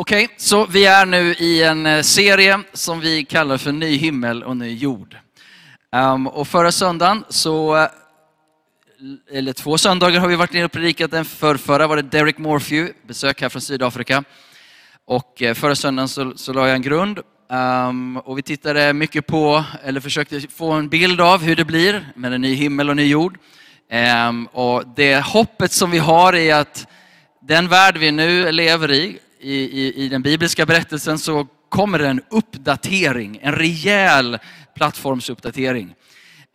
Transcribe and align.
Okej, 0.00 0.28
så 0.36 0.66
vi 0.66 0.86
är 0.86 1.06
nu 1.06 1.34
i 1.34 1.62
en 1.62 1.86
eh, 1.86 2.02
serie 2.02 2.60
som 2.72 3.00
vi 3.00 3.24
kallar 3.24 3.56
för 3.56 3.72
Ny 3.72 3.96
himmel 3.96 4.42
och 4.42 4.56
ny 4.56 4.74
jord. 4.74 5.16
Um, 5.96 6.26
och 6.26 6.48
förra 6.48 6.72
söndagen 6.72 7.24
så, 7.28 7.76
eh, 7.76 7.88
eller 9.32 9.52
två 9.52 9.78
söndagar 9.78 10.20
har 10.20 10.28
vi 10.28 10.36
varit 10.36 10.52
nere 10.52 10.64
och 10.64 10.72
predikat 10.72 11.10
den. 11.10 11.24
För 11.24 11.56
förra 11.56 11.86
var 11.86 11.96
det 11.96 12.02
Derek 12.02 12.38
Morphew, 12.38 12.92
besök 13.06 13.42
här 13.42 13.48
från 13.48 13.62
Sydafrika. 13.62 14.24
Och 15.04 15.42
eh, 15.42 15.54
förra 15.54 15.74
söndagen 15.74 16.08
så, 16.08 16.32
så 16.36 16.52
la 16.52 16.66
jag 16.66 16.76
en 16.76 16.82
grund. 16.82 17.18
Um, 17.88 18.16
och 18.16 18.38
vi 18.38 18.42
tittade 18.42 18.92
mycket 18.92 19.26
på, 19.26 19.64
eller 19.84 20.00
försökte 20.00 20.40
få 20.40 20.72
en 20.72 20.88
bild 20.88 21.20
av 21.20 21.42
hur 21.42 21.56
det 21.56 21.64
blir 21.64 22.12
med 22.14 22.32
en 22.32 22.40
ny 22.40 22.54
himmel 22.54 22.90
och 22.90 22.96
ny 22.96 23.06
jord. 23.06 23.38
Um, 24.28 24.46
och 24.46 24.82
det 24.96 25.24
hoppet 25.24 25.72
som 25.72 25.90
vi 25.90 25.98
har 25.98 26.32
är 26.32 26.54
att 26.54 26.86
den 27.42 27.68
värld 27.68 27.96
vi 27.96 28.10
nu 28.10 28.52
lever 28.52 28.90
i 28.90 29.18
i, 29.40 29.54
i, 29.54 30.04
i 30.04 30.08
den 30.08 30.22
bibliska 30.22 30.66
berättelsen 30.66 31.18
så 31.18 31.46
kommer 31.68 31.98
det 31.98 32.08
en 32.08 32.22
uppdatering, 32.30 33.38
en 33.42 33.52
rejäl 33.52 34.38
plattformsuppdatering. 34.74 35.94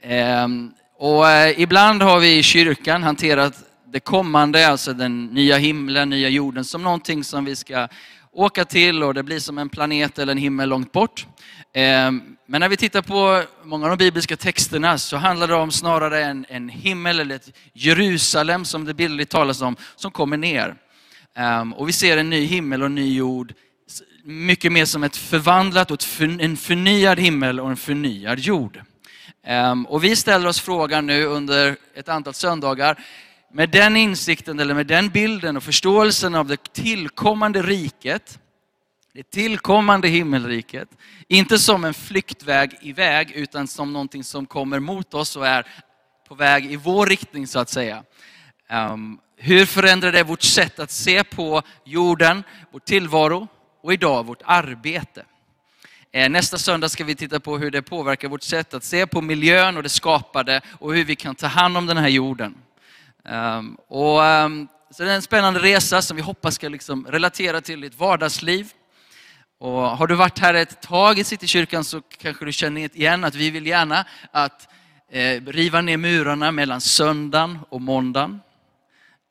Ehm, 0.02 0.72
och 0.98 1.30
eh, 1.30 1.62
ibland 1.62 2.02
har 2.02 2.20
vi 2.20 2.38
i 2.38 2.44
kyrkan 2.44 3.04
hanterat 3.04 3.54
det 3.88 4.00
kommande, 4.00 4.68
alltså 4.68 4.94
den 4.94 5.26
nya 5.26 5.58
himlen, 5.58 6.10
nya 6.10 6.30
jorden, 6.30 6.66
som 6.66 6.84
någonting 6.84 7.24
som 7.24 7.46
vi 7.46 7.56
ska 7.56 7.88
åka 8.32 8.66
till 8.66 9.04
och 9.04 9.14
det 9.14 9.24
blir 9.24 9.40
som 9.40 9.58
en 9.58 9.70
planet 9.70 10.20
eller 10.20 10.32
en 10.32 10.38
himmel 10.38 10.70
långt 10.70 10.92
bort. 10.92 11.28
Ehm, 11.74 12.22
men 12.48 12.60
när 12.60 12.70
vi 12.70 12.78
tittar 12.78 13.02
på 13.02 13.44
många 13.64 13.86
av 13.86 13.98
de 13.98 14.06
bibliska 14.06 14.38
texterna 14.38 14.98
så 14.98 15.18
handlar 15.18 15.48
det 15.48 15.56
om 15.56 15.72
snarare 15.72 16.24
en, 16.24 16.46
en 16.50 16.70
himmel 16.70 17.20
eller 17.20 17.36
ett 17.36 17.58
Jerusalem 17.74 18.66
som 18.66 18.86
det 18.86 18.94
bildligt 18.94 19.32
talas 19.32 19.62
om, 19.62 19.76
som 19.96 20.12
kommer 20.12 20.38
ner. 20.38 20.76
Ehm, 21.36 21.74
och 21.74 21.90
vi 21.90 21.94
ser 21.94 22.18
en 22.18 22.30
ny 22.30 22.46
himmel 22.46 22.82
och 22.82 22.86
en 22.86 22.96
ny 22.96 23.18
jord 23.18 23.54
mycket 24.24 24.72
mer 24.72 24.86
som 24.86 25.04
ett 25.04 25.18
förvandlat 25.18 25.92
och 25.92 26.04
en 26.20 26.58
förnyad 26.58 27.20
himmel 27.20 27.60
och 27.60 27.70
en 27.70 27.78
förnyad 27.78 28.40
jord. 28.40 28.82
Ehm, 29.44 29.86
och 29.86 30.04
vi 30.04 30.16
ställer 30.16 30.48
oss 30.48 30.60
frågan 30.60 31.06
nu 31.06 31.26
under 31.26 31.78
ett 31.96 32.10
antal 32.10 32.34
söndagar, 32.34 33.04
med 33.54 33.70
den 33.70 33.98
insikten 33.98 34.60
eller 34.60 34.74
med 34.74 34.88
den 34.88 35.10
bilden 35.10 35.58
och 35.58 35.64
förståelsen 35.64 36.36
av 36.36 36.48
det 36.48 36.74
tillkommande 36.74 37.62
riket, 37.62 38.40
det 39.14 39.24
tillkommande 39.24 40.08
himmelriket, 40.08 40.90
inte 41.28 41.60
som 41.60 41.86
en 41.86 41.94
flyktväg 41.94 42.78
iväg 42.82 43.32
utan 43.32 43.68
som 43.68 43.94
någonting 43.94 44.24
som 44.24 44.46
kommer 44.46 44.80
mot 44.80 45.14
oss 45.14 45.36
och 45.36 45.48
är 45.48 45.66
på 46.28 46.36
väg 46.36 46.72
i 46.72 46.76
vår 46.76 47.06
riktning 47.06 47.48
så 47.48 47.60
att 47.60 47.70
säga. 47.70 48.04
Ehm, 48.70 49.18
hur 49.38 49.66
förändrar 49.66 50.12
det 50.12 50.24
vårt 50.24 50.42
sätt 50.42 50.80
att 50.80 50.92
se 50.92 51.24
på 51.24 51.62
jorden, 51.84 52.44
vår 52.72 52.80
tillvaro 52.80 53.48
och 53.82 53.94
idag 53.94 54.26
vårt 54.26 54.42
arbete? 54.46 55.26
Eh, 56.12 56.30
nästa 56.30 56.58
söndag 56.58 56.90
ska 56.90 57.04
vi 57.04 57.16
titta 57.16 57.40
på 57.40 57.58
hur 57.58 57.72
det 57.72 57.82
påverkar 57.82 58.28
vårt 58.28 58.44
sätt 58.44 58.74
att 58.74 58.84
se 58.84 59.08
på 59.08 59.22
miljön 59.22 59.78
och 59.78 59.84
det 59.84 59.90
skapade 59.90 60.62
och 60.80 60.94
hur 60.94 61.06
vi 61.06 61.16
kan 61.16 61.36
ta 61.36 61.48
hand 61.48 61.78
om 61.78 61.86
den 61.86 61.98
här 61.98 62.08
jorden. 62.08 62.56
Ehm, 63.26 63.76
och, 63.88 64.26
ehm, 64.26 64.68
så 64.92 65.04
det 65.04 65.12
är 65.12 65.16
en 65.16 65.22
spännande 65.22 65.60
resa 65.60 66.02
som 66.02 66.18
vi 66.18 66.24
hoppas 66.24 66.56
ska 66.56 66.70
liksom 66.70 67.08
relatera 67.08 67.62
till 67.62 67.82
ditt 67.82 68.00
vardagsliv. 68.00 68.72
Och 69.60 69.72
har 69.72 70.08
du 70.08 70.16
varit 70.16 70.40
här 70.40 70.54
ett 70.54 70.82
tag 70.82 71.20
i 71.20 71.24
Citykyrkan 71.24 71.84
så 71.84 72.02
kanske 72.02 72.46
du 72.46 72.52
känner 72.52 72.98
igen 72.98 73.24
att 73.24 73.36
vi 73.36 73.50
vill 73.50 73.68
gärna 73.68 74.06
att 74.32 74.68
eh, 75.12 75.42
riva 75.42 75.82
ner 75.82 75.98
murarna 75.98 76.52
mellan 76.52 76.82
söndagen 76.82 77.60
och 77.70 77.82
måndagen. 77.82 78.42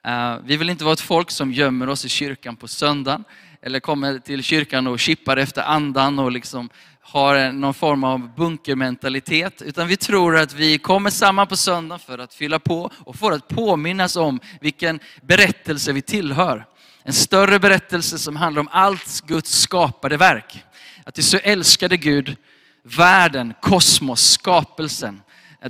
Eh, 0.04 0.36
vi 0.44 0.56
vill 0.56 0.70
inte 0.70 0.84
vara 0.84 0.92
ett 0.92 1.00
folk 1.00 1.30
som 1.30 1.52
gömmer 1.52 1.88
oss 1.88 2.04
i 2.04 2.08
kyrkan 2.08 2.56
på 2.56 2.68
söndagen 2.68 3.24
eller 3.62 3.80
kommer 3.80 4.18
till 4.18 4.42
kyrkan 4.42 4.86
och 4.86 4.98
kippar 4.98 5.36
efter 5.36 5.62
andan 5.62 6.18
och 6.18 6.32
liksom 6.32 6.68
har 7.00 7.52
någon 7.52 7.74
form 7.74 8.04
av 8.04 8.34
bunkermentalitet. 8.36 9.62
Utan 9.62 9.88
vi 9.88 9.96
tror 9.96 10.36
att 10.36 10.54
vi 10.54 10.78
kommer 10.78 11.10
samman 11.10 11.46
på 11.46 11.56
söndagen 11.56 12.00
för 12.00 12.18
att 12.18 12.34
fylla 12.34 12.58
på 12.58 12.90
och 12.98 13.16
för 13.16 13.32
att 13.32 13.48
påminnas 13.48 14.16
om 14.16 14.40
vilken 14.60 15.00
berättelse 15.22 15.92
vi 15.92 16.02
tillhör. 16.02 16.66
En 17.02 17.12
större 17.12 17.58
berättelse 17.58 18.18
som 18.18 18.36
handlar 18.36 18.60
om 18.60 18.68
allt 18.72 19.22
Guds 19.26 19.60
skapade 19.60 20.16
verk. 20.16 20.64
Att 21.04 21.14
det 21.14 21.22
så 21.22 21.38
älskade 21.38 21.96
Gud 21.96 22.36
världen, 22.82 23.54
kosmos, 23.60 24.30
skapelsen. 24.30 25.22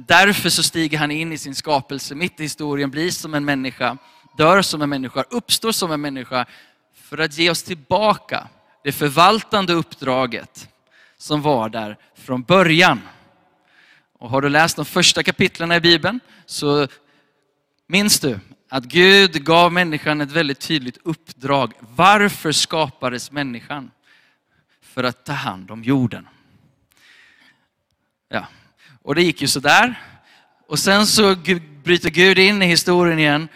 Därför 0.07 0.51
så 0.51 0.63
stiger 0.63 0.99
han 0.99 1.11
in 1.11 1.33
i 1.33 1.39
sin 1.39 1.55
skapelse 1.55 2.15
mitt 2.15 2.41
i 2.41 2.43
historien, 2.43 2.91
blir 2.91 3.11
som 3.11 3.35
en 3.35 3.45
människa 3.45 3.97
dör 4.37 4.63
som 4.63 4.83
en 4.83 4.89
människa, 4.89 5.25
uppstår 5.31 5.73
som 5.73 5.93
en 5.93 6.01
människa 6.01 6.47
för 6.95 7.19
att 7.19 7.39
ge 7.39 7.51
oss 7.51 7.63
tillbaka 7.63 8.49
det 8.85 8.93
förvaltande 8.93 9.73
uppdraget 9.73 10.69
som 11.19 11.43
var 11.43 11.69
där 11.69 11.99
från 12.15 12.43
början. 12.43 13.01
Och 14.19 14.31
har 14.31 14.43
du 14.43 14.49
läst 14.49 14.77
de 14.77 14.85
första 14.85 15.23
kapitlen 15.23 15.73
i 15.73 15.81
Bibeln 15.81 16.21
så 16.47 16.89
minns 17.87 18.21
du 18.21 18.41
att 18.69 18.85
Gud 18.85 19.45
gav 19.45 19.73
människan 19.73 20.21
ett 20.21 20.33
väldigt 20.33 20.61
tydligt 20.61 20.99
uppdrag. 21.05 21.73
Varför 21.81 22.53
skapades 22.53 23.31
människan? 23.31 23.91
För 24.83 25.05
att 25.05 25.25
ta 25.25 25.33
hand 25.33 25.71
om 25.71 25.85
jorden. 25.85 26.29
Ja. 28.29 28.47
Och 29.03 29.15
det 29.15 29.23
gick 29.23 29.43
ju 29.43 29.49
sådär. 29.49 30.01
Och 30.69 30.79
sen 30.79 31.07
så 31.07 31.37
bryter 31.85 32.11
Gud 32.11 32.39
in 32.39 32.63
i 32.63 32.67
historien 32.67 33.19
igen 33.19 33.49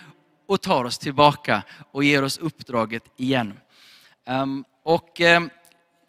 och 0.48 0.60
tar 0.60 0.84
oss 0.84 0.98
tillbaka 0.98 1.62
och 1.92 2.04
ger 2.04 2.25
oss 2.25 2.38
uppdraget 2.38 3.03
igen. 3.16 3.60
Ehm, 4.26 4.64
och 4.82 5.20
ehm, 5.20 5.50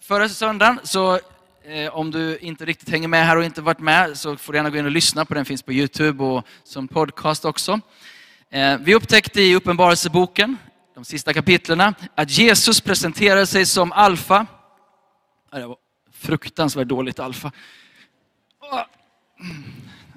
förra 0.02 0.30
söndagen, 0.30 0.80
så 0.84 1.20
eh, 1.64 1.96
om 1.96 2.12
du 2.12 2.38
inte 2.38 2.66
riktigt 2.66 2.90
hänger 2.90 3.08
med 3.08 3.26
här 3.26 3.38
och 3.38 3.44
inte 3.44 3.62
varit 3.62 3.80
med 3.80 4.18
så 4.18 4.38
får 4.38 4.54
du 4.54 4.60
gärna 4.60 4.70
gå 4.70 4.78
in 4.78 4.86
och 4.86 4.92
lyssna 4.92 5.26
på 5.26 5.34
den, 5.34 5.46
finns 5.46 5.64
på 5.64 5.74
Youtube 5.74 6.24
och 6.24 6.48
som 6.64 6.88
podcast 6.88 7.46
också. 7.46 7.80
Eh, 8.50 8.78
vi 8.78 8.96
upptäckte 8.96 9.42
i 9.42 9.56
Uppenbarelseboken, 9.56 10.58
de 10.96 11.06
sista 11.06 11.34
kapitlerna, 11.34 11.94
att 12.16 12.30
Jesus 12.30 12.82
presenterar 12.82 13.46
sig 13.46 13.66
som 13.66 13.92
alfa. 13.92 14.46
Det 15.52 15.68
var 15.68 15.78
fruktansvärt 16.12 16.88
dåligt 16.88 17.20
alfa. 17.20 17.52
Ah. 18.72 18.86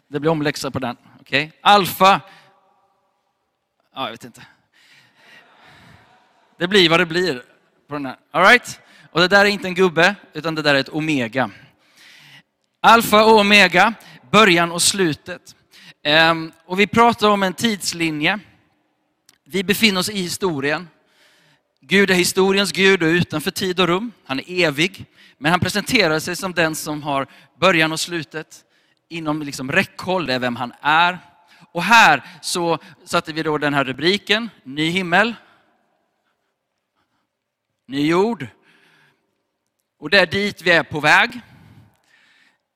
Det 0.08 0.20
blir 0.20 0.30
omläxa 0.30 0.70
på 0.70 0.78
den. 0.78 0.96
Okay. 1.20 1.50
Alfa 1.60 2.20
Ja, 3.94 4.04
jag 4.04 4.10
vet 4.10 4.24
inte. 4.24 4.46
Det 6.58 6.68
blir 6.68 6.88
vad 6.88 7.00
det 7.00 7.06
blir 7.06 7.42
på 7.88 7.94
den 7.94 8.06
här. 8.06 8.16
All 8.30 8.42
right? 8.42 8.80
Och 9.10 9.20
det 9.20 9.28
där 9.28 9.44
är 9.44 9.48
inte 9.48 9.68
en 9.68 9.74
gubbe, 9.74 10.14
utan 10.32 10.54
det 10.54 10.62
där 10.62 10.74
är 10.74 10.78
ett 10.78 10.88
omega. 10.88 11.50
Alfa 12.80 13.24
och 13.24 13.40
omega, 13.40 13.94
början 14.30 14.72
och 14.72 14.82
slutet. 14.82 15.56
Ehm, 16.02 16.52
och 16.64 16.80
vi 16.80 16.86
pratar 16.86 17.28
om 17.28 17.42
en 17.42 17.54
tidslinje. 17.54 18.38
Vi 19.44 19.64
befinner 19.64 20.00
oss 20.00 20.08
i 20.08 20.16
historien. 20.16 20.88
Gud 21.80 22.10
är 22.10 22.14
historiens 22.14 22.72
Gud 22.72 23.02
och 23.02 23.06
utanför 23.06 23.50
tid 23.50 23.80
och 23.80 23.86
rum. 23.86 24.12
Han 24.24 24.40
är 24.40 24.50
evig. 24.50 25.06
Men 25.38 25.50
han 25.50 25.60
presenterar 25.60 26.18
sig 26.18 26.36
som 26.36 26.52
den 26.52 26.74
som 26.74 27.02
har 27.02 27.26
början 27.60 27.92
och 27.92 28.00
slutet 28.00 28.64
inom 29.08 29.42
liksom 29.42 29.72
räckhåll. 29.72 30.26
Det 30.26 30.34
är 30.34 30.38
vem 30.38 30.56
han 30.56 30.72
är. 30.80 31.18
Och 31.72 31.82
här 31.82 32.22
så 32.40 32.78
satte 33.04 33.32
vi 33.32 33.42
då 33.42 33.58
den 33.58 33.74
här 33.74 33.84
rubriken, 33.84 34.50
Ny 34.64 34.90
himmel, 34.90 35.34
ny 37.86 38.06
jord. 38.06 38.46
Och 39.98 40.10
det 40.10 40.18
är 40.18 40.26
dit 40.26 40.62
vi 40.62 40.70
är 40.70 40.82
på 40.82 41.00
väg 41.00 41.40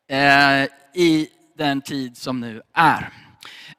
eh, 0.08 0.64
i 0.94 1.28
den 1.56 1.80
tid 1.80 2.16
som 2.16 2.40
nu 2.40 2.62
är. 2.72 3.10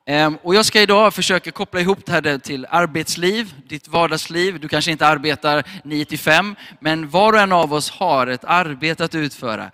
Eh, 0.06 0.34
och 0.44 0.56
jag 0.56 0.66
ska 0.66 0.82
idag 0.82 1.14
försöka 1.14 1.52
koppla 1.52 1.80
ihop 1.80 2.06
det 2.06 2.12
här 2.12 2.38
till 2.38 2.68
arbetsliv, 2.70 3.54
ditt 3.68 3.88
vardagsliv. 3.88 4.60
Du 4.60 4.68
kanske 4.68 4.92
inte 4.92 5.08
arbetar 5.08 5.64
9 5.84 6.06
till 6.06 6.20
5, 6.20 6.56
men 6.80 7.10
var 7.10 7.34
och 7.34 7.40
en 7.40 7.52
av 7.52 7.74
oss 7.74 7.90
har 7.90 8.28
ett 8.28 8.44
arbete 8.44 9.06
att 9.06 9.16
utföra. 9.16 9.72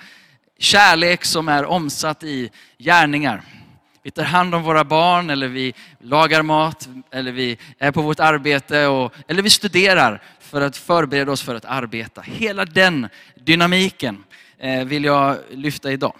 Kärlek 0.59 1.25
som 1.25 1.49
är 1.49 1.65
omsatt 1.65 2.23
i 2.23 2.51
gärningar 2.77 3.43
vi 4.03 4.11
tar 4.11 4.23
hand 4.23 4.55
om 4.55 4.63
våra 4.63 4.83
barn 4.83 5.29
eller 5.29 5.47
vi 5.47 5.73
lagar 5.99 6.41
mat 6.41 6.89
eller 7.11 7.31
vi 7.31 7.57
är 7.77 7.91
på 7.91 8.01
vårt 8.01 8.19
arbete 8.19 8.87
och, 8.87 9.13
eller 9.27 9.41
vi 9.41 9.49
studerar 9.49 10.21
för 10.39 10.61
att 10.61 10.77
förbereda 10.77 11.31
oss 11.31 11.41
för 11.41 11.55
att 11.55 11.65
arbeta. 11.65 12.21
Hela 12.21 12.65
den 12.65 13.09
dynamiken 13.35 14.23
eh, 14.57 14.85
vill 14.85 15.03
jag 15.03 15.37
lyfta 15.51 15.91
idag. 15.91 16.15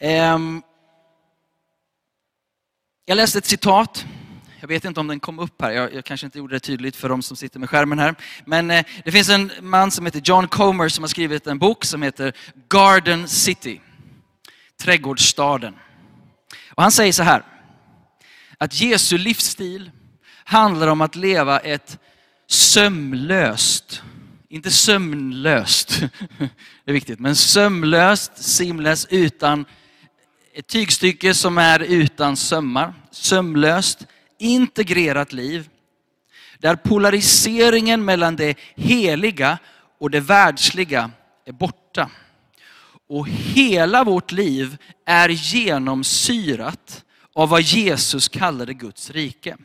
Ehm, 0.00 0.62
jag 3.04 3.16
läste 3.16 3.38
ett 3.38 3.44
citat. 3.44 4.06
Jag 4.60 4.68
vet 4.68 4.84
inte 4.84 5.00
om 5.00 5.06
den 5.06 5.20
kom 5.20 5.38
upp 5.38 5.62
här. 5.62 5.70
Jag, 5.70 5.94
jag, 5.94 6.04
kanske 6.04 6.26
inte 6.26 6.38
gjorde 6.38 6.56
det 6.56 6.60
tydligt 6.60 6.96
för 6.96 7.08
de 7.08 7.22
som 7.22 7.36
sitter 7.36 7.58
med 7.58 7.70
skärmen 7.70 7.98
här. 7.98 8.14
Men 8.44 8.70
eh, 8.70 8.84
det 9.04 9.12
finns 9.12 9.28
en 9.28 9.52
man 9.60 9.90
som 9.90 10.06
heter 10.06 10.22
John 10.24 10.48
Comer 10.48 10.88
som 10.88 11.04
har 11.04 11.08
skrivit 11.08 11.46
en 11.46 11.58
bok 11.58 11.84
som 11.84 12.02
heter 12.02 12.32
Garden 12.68 13.28
City. 13.28 13.80
Trädgårdsstaden. 14.76 15.74
Och 16.74 16.82
han 16.82 16.92
säger 16.92 17.12
så 17.12 17.22
här, 17.22 17.42
att 18.58 18.80
Jesu 18.80 19.18
livsstil 19.18 19.90
handlar 20.44 20.88
om 20.88 21.00
att 21.00 21.16
leva 21.16 21.58
ett 21.58 21.98
sömlöst 22.48 24.02
inte 24.52 24.70
sömnlöst, 24.70 26.00
det 26.84 26.90
är 26.90 26.92
viktigt, 26.92 27.18
men 27.18 27.36
sömlöst, 27.36 28.36
simlöst, 28.36 29.06
utan 29.10 29.64
ett 30.54 30.66
tygstycke 30.66 31.34
som 31.34 31.58
är 31.58 31.80
utan 31.80 32.36
sömmar. 32.36 32.94
Sömlöst, 33.10 34.06
integrerat 34.38 35.32
liv. 35.32 35.68
Där 36.58 36.76
polariseringen 36.76 38.04
mellan 38.04 38.36
det 38.36 38.58
heliga 38.76 39.58
och 40.00 40.10
det 40.10 40.20
världsliga 40.20 41.10
är 41.46 41.52
borta. 41.52 42.10
Och 43.12 43.28
hela 43.28 44.04
vårt 44.04 44.32
liv 44.32 44.76
är 45.04 45.28
genomsyrat 45.28 47.04
av 47.34 47.48
vad 47.48 47.62
Jesus 47.62 48.28
kallade 48.28 48.74
Guds 48.74 49.10
rike. 49.10 49.56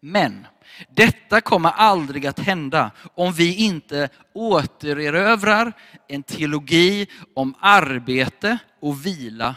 Men 0.00 0.46
detta 0.90 1.40
kommer 1.40 1.70
aldrig 1.70 2.26
att 2.26 2.38
hända 2.38 2.90
om 3.14 3.32
vi 3.32 3.54
inte 3.54 4.08
återerövrar 4.34 5.72
en 6.08 6.22
teologi 6.22 7.06
om 7.34 7.54
arbete 7.60 8.58
och 8.80 9.06
vila. 9.06 9.54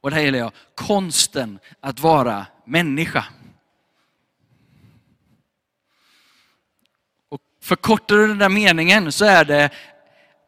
Och 0.00 0.10
det 0.10 0.16
här 0.16 0.22
gäller 0.22 0.38
jag, 0.38 0.52
konsten 0.74 1.58
att 1.80 2.00
vara 2.00 2.46
människa. 2.66 3.24
Och 7.28 7.40
förkortar 7.62 8.16
du 8.16 8.26
den 8.26 8.38
där 8.38 8.48
meningen 8.48 9.12
så 9.12 9.24
är 9.24 9.44
det 9.44 9.70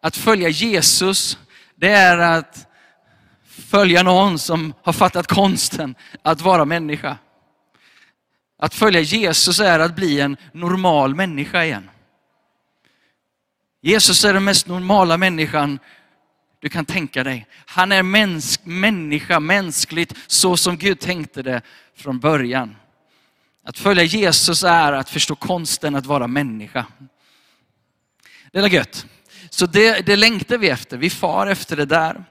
att 0.03 0.17
följa 0.17 0.49
Jesus, 0.49 1.39
det 1.83 1.91
är 1.91 2.19
att 2.19 2.67
följa 3.45 4.03
någon 4.03 4.39
som 4.39 4.75
har 4.83 4.93
fattat 4.93 5.27
konsten 5.27 5.95
att 6.23 6.41
vara 6.41 6.65
människa. 6.65 7.19
Att 8.59 8.75
följa 8.75 9.01
Jesus 9.01 9.61
är 9.61 9.79
att 9.79 9.97
bli 9.97 10.21
en 10.21 10.37
normal 10.53 11.15
människa 11.15 11.65
igen. 11.65 11.91
Jesus 13.81 14.25
är 14.25 14.35
den 14.35 14.45
mest 14.45 14.67
normala 14.67 15.17
människan 15.17 15.79
du 16.61 16.69
kan 16.69 16.85
tänka 16.85 17.25
dig. 17.25 17.47
Han 17.67 17.93
är 17.93 18.03
mänsk, 18.03 18.61
människa, 18.65 19.41
mänskligt, 19.41 20.15
så 20.27 20.57
som 20.57 20.77
Gud 20.77 21.01
tänkte 21.01 21.43
det 21.43 21.63
från 21.97 22.21
början. 22.21 22.77
Att 23.65 23.79
följa 23.79 24.03
Jesus 24.03 24.65
är 24.65 24.93
att 24.93 25.11
förstå 25.11 25.35
konsten 25.35 25.95
att 25.95 26.07
vara 26.07 26.27
människa. 26.27 26.87
Det 28.53 28.59
är 28.59 28.69
gött. 28.69 29.07
Så 29.55 29.67
det, 29.67 30.07
det 30.07 30.17
längtar 30.17 30.59
vi 30.59 30.69
efter, 30.69 30.97
vi 30.97 31.11
far 31.11 31.47
efter 31.47 31.77
det 31.77 31.85
där. 31.85 32.25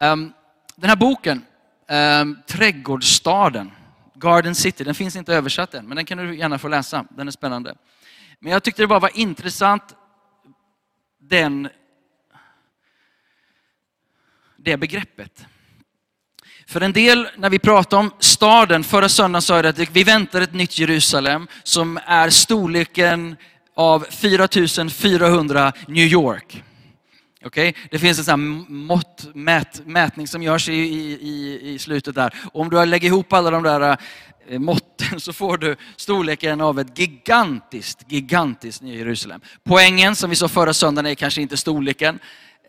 Ehm, 0.00 0.32
den 0.76 0.88
här 0.88 0.96
boken, 0.96 1.44
ehm, 1.88 2.38
Trädgårdsstaden, 2.46 3.70
Garden 4.14 4.54
City, 4.54 4.84
den 4.84 4.94
finns 4.94 5.16
inte 5.16 5.34
översatt 5.34 5.74
än, 5.74 5.86
men 5.86 5.96
den 5.96 6.04
kan 6.06 6.18
du 6.18 6.36
gärna 6.36 6.58
få 6.58 6.68
läsa. 6.68 7.04
Den 7.10 7.28
är 7.28 7.32
spännande. 7.32 7.74
Men 8.40 8.52
jag 8.52 8.62
tyckte 8.62 8.82
det 8.82 8.86
bara 8.86 8.98
var 8.98 9.18
intressant, 9.18 9.82
den, 11.20 11.68
det 14.56 14.76
begreppet. 14.76 15.46
För 16.66 16.80
en 16.80 16.92
del, 16.92 17.28
när 17.36 17.50
vi 17.50 17.58
pratar 17.58 17.98
om 17.98 18.10
staden, 18.18 18.84
förra 18.84 19.08
söndagen 19.08 19.42
sa 19.42 19.56
jag 19.56 19.66
att 19.66 19.78
vi 19.78 20.04
väntar 20.04 20.40
ett 20.40 20.54
nytt 20.54 20.78
Jerusalem 20.78 21.48
som 21.62 21.98
är 22.06 22.30
storleken 22.30 23.36
av 23.74 24.06
4400 24.10 25.72
New 25.88 26.06
York. 26.06 26.62
Okay? 27.44 27.72
Det 27.90 27.98
finns 27.98 28.18
en 28.18 28.24
sån 28.24 28.66
mått, 28.68 29.28
mät, 29.34 29.86
mätning 29.86 30.26
som 30.28 30.42
görs 30.42 30.68
i, 30.68 30.72
i, 30.72 31.60
i 31.62 31.78
slutet 31.78 32.14
där. 32.14 32.34
Och 32.52 32.60
om 32.60 32.70
du 32.70 32.84
lägger 32.84 33.08
ihop 33.08 33.32
alla 33.32 33.50
de 33.50 33.62
där 33.62 33.96
eh, 34.48 34.58
måtten 34.58 35.20
så 35.20 35.32
får 35.32 35.58
du 35.58 35.76
storleken 35.96 36.60
av 36.60 36.80
ett 36.80 36.98
gigantiskt, 36.98 38.12
gigantiskt 38.12 38.82
Nya 38.82 38.98
Jerusalem. 38.98 39.40
Poängen 39.64 40.16
som 40.16 40.30
vi 40.30 40.36
sa 40.36 40.48
förra 40.48 40.74
söndagen 40.74 41.10
är 41.10 41.14
kanske 41.14 41.42
inte 41.42 41.56
storleken 41.56 42.18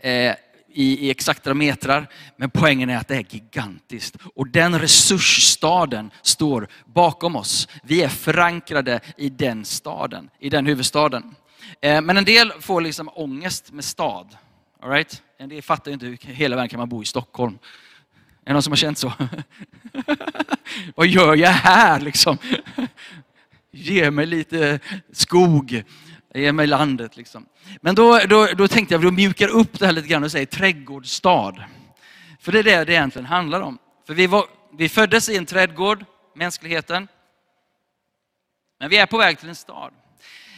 eh, 0.02 0.36
i, 0.76 1.08
i 1.08 1.10
exakta 1.10 1.54
metrar, 1.54 2.08
men 2.38 2.50
poängen 2.50 2.90
är 2.90 2.98
att 2.98 3.08
det 3.08 3.16
är 3.16 3.26
gigantiskt. 3.30 4.18
Och 4.36 4.48
den 4.48 4.80
resursstaden 4.80 6.12
står 6.22 6.68
bakom 6.86 7.36
oss. 7.36 7.68
Vi 7.84 8.04
är 8.04 8.10
förankrade 8.10 9.00
i 9.18 9.30
den 9.30 9.66
staden, 9.66 10.30
i 10.40 10.50
den 10.50 10.66
huvudstaden. 10.66 11.36
Eh, 11.82 12.02
men 12.02 12.18
en 12.18 12.26
del 12.26 12.52
får 12.60 12.82
liksom 12.82 13.10
ångest 13.14 13.72
med 13.72 13.84
stad. 13.84 14.38
All 14.82 14.90
right? 14.90 15.22
En 15.38 15.50
del 15.50 15.62
fattar 15.62 15.92
ju 15.92 15.94
inte 15.94 16.06
hur 16.06 16.18
hela 16.34 16.56
världen 16.56 16.70
kan 16.70 16.80
man 16.80 16.90
bo 16.90 17.04
i 17.04 17.06
Stockholm. 17.06 17.58
Är 18.46 18.50
det 18.50 18.54
någon 18.54 18.64
som 18.64 18.72
har 18.72 18.78
känt 18.78 18.98
så? 18.98 19.14
Vad 20.96 21.08
gör 21.08 21.36
jag 21.36 21.50
här 21.50 22.00
liksom? 22.00 22.38
Ge 23.72 24.12
mig 24.12 24.26
lite 24.26 24.80
skog. 25.12 25.84
Ge 26.36 26.52
mig 26.52 26.68
landet 26.68 27.18
liksom. 27.18 27.46
Men 27.82 27.96
då, 27.96 28.20
då, 28.20 28.48
då 28.58 28.68
tänkte 28.68 28.94
jag, 28.94 29.02
då 29.02 29.12
mjukar 29.12 29.48
upp 29.48 29.80
det 29.80 29.86
här 29.86 29.94
lite 29.94 30.08
grann 30.08 30.24
och 30.24 30.32
säger 30.32 30.46
trädgårdsstad. 30.46 31.54
För 32.40 32.52
det 32.52 32.60
är 32.60 32.64
det 32.64 32.86
det 32.86 32.94
egentligen 32.94 33.26
handlar 33.26 33.62
om. 33.62 33.78
För 34.08 34.14
vi, 34.14 34.28
var, 34.28 34.46
vi 34.78 34.90
föddes 34.90 35.30
i 35.30 35.38
en 35.38 35.46
trädgård, 35.46 36.06
mänskligheten. 36.36 37.08
Men 38.80 38.90
vi 38.90 38.98
är 38.98 39.06
på 39.06 39.18
väg 39.18 39.40
till 39.40 39.50
en 39.50 39.56
stad. 39.56 39.92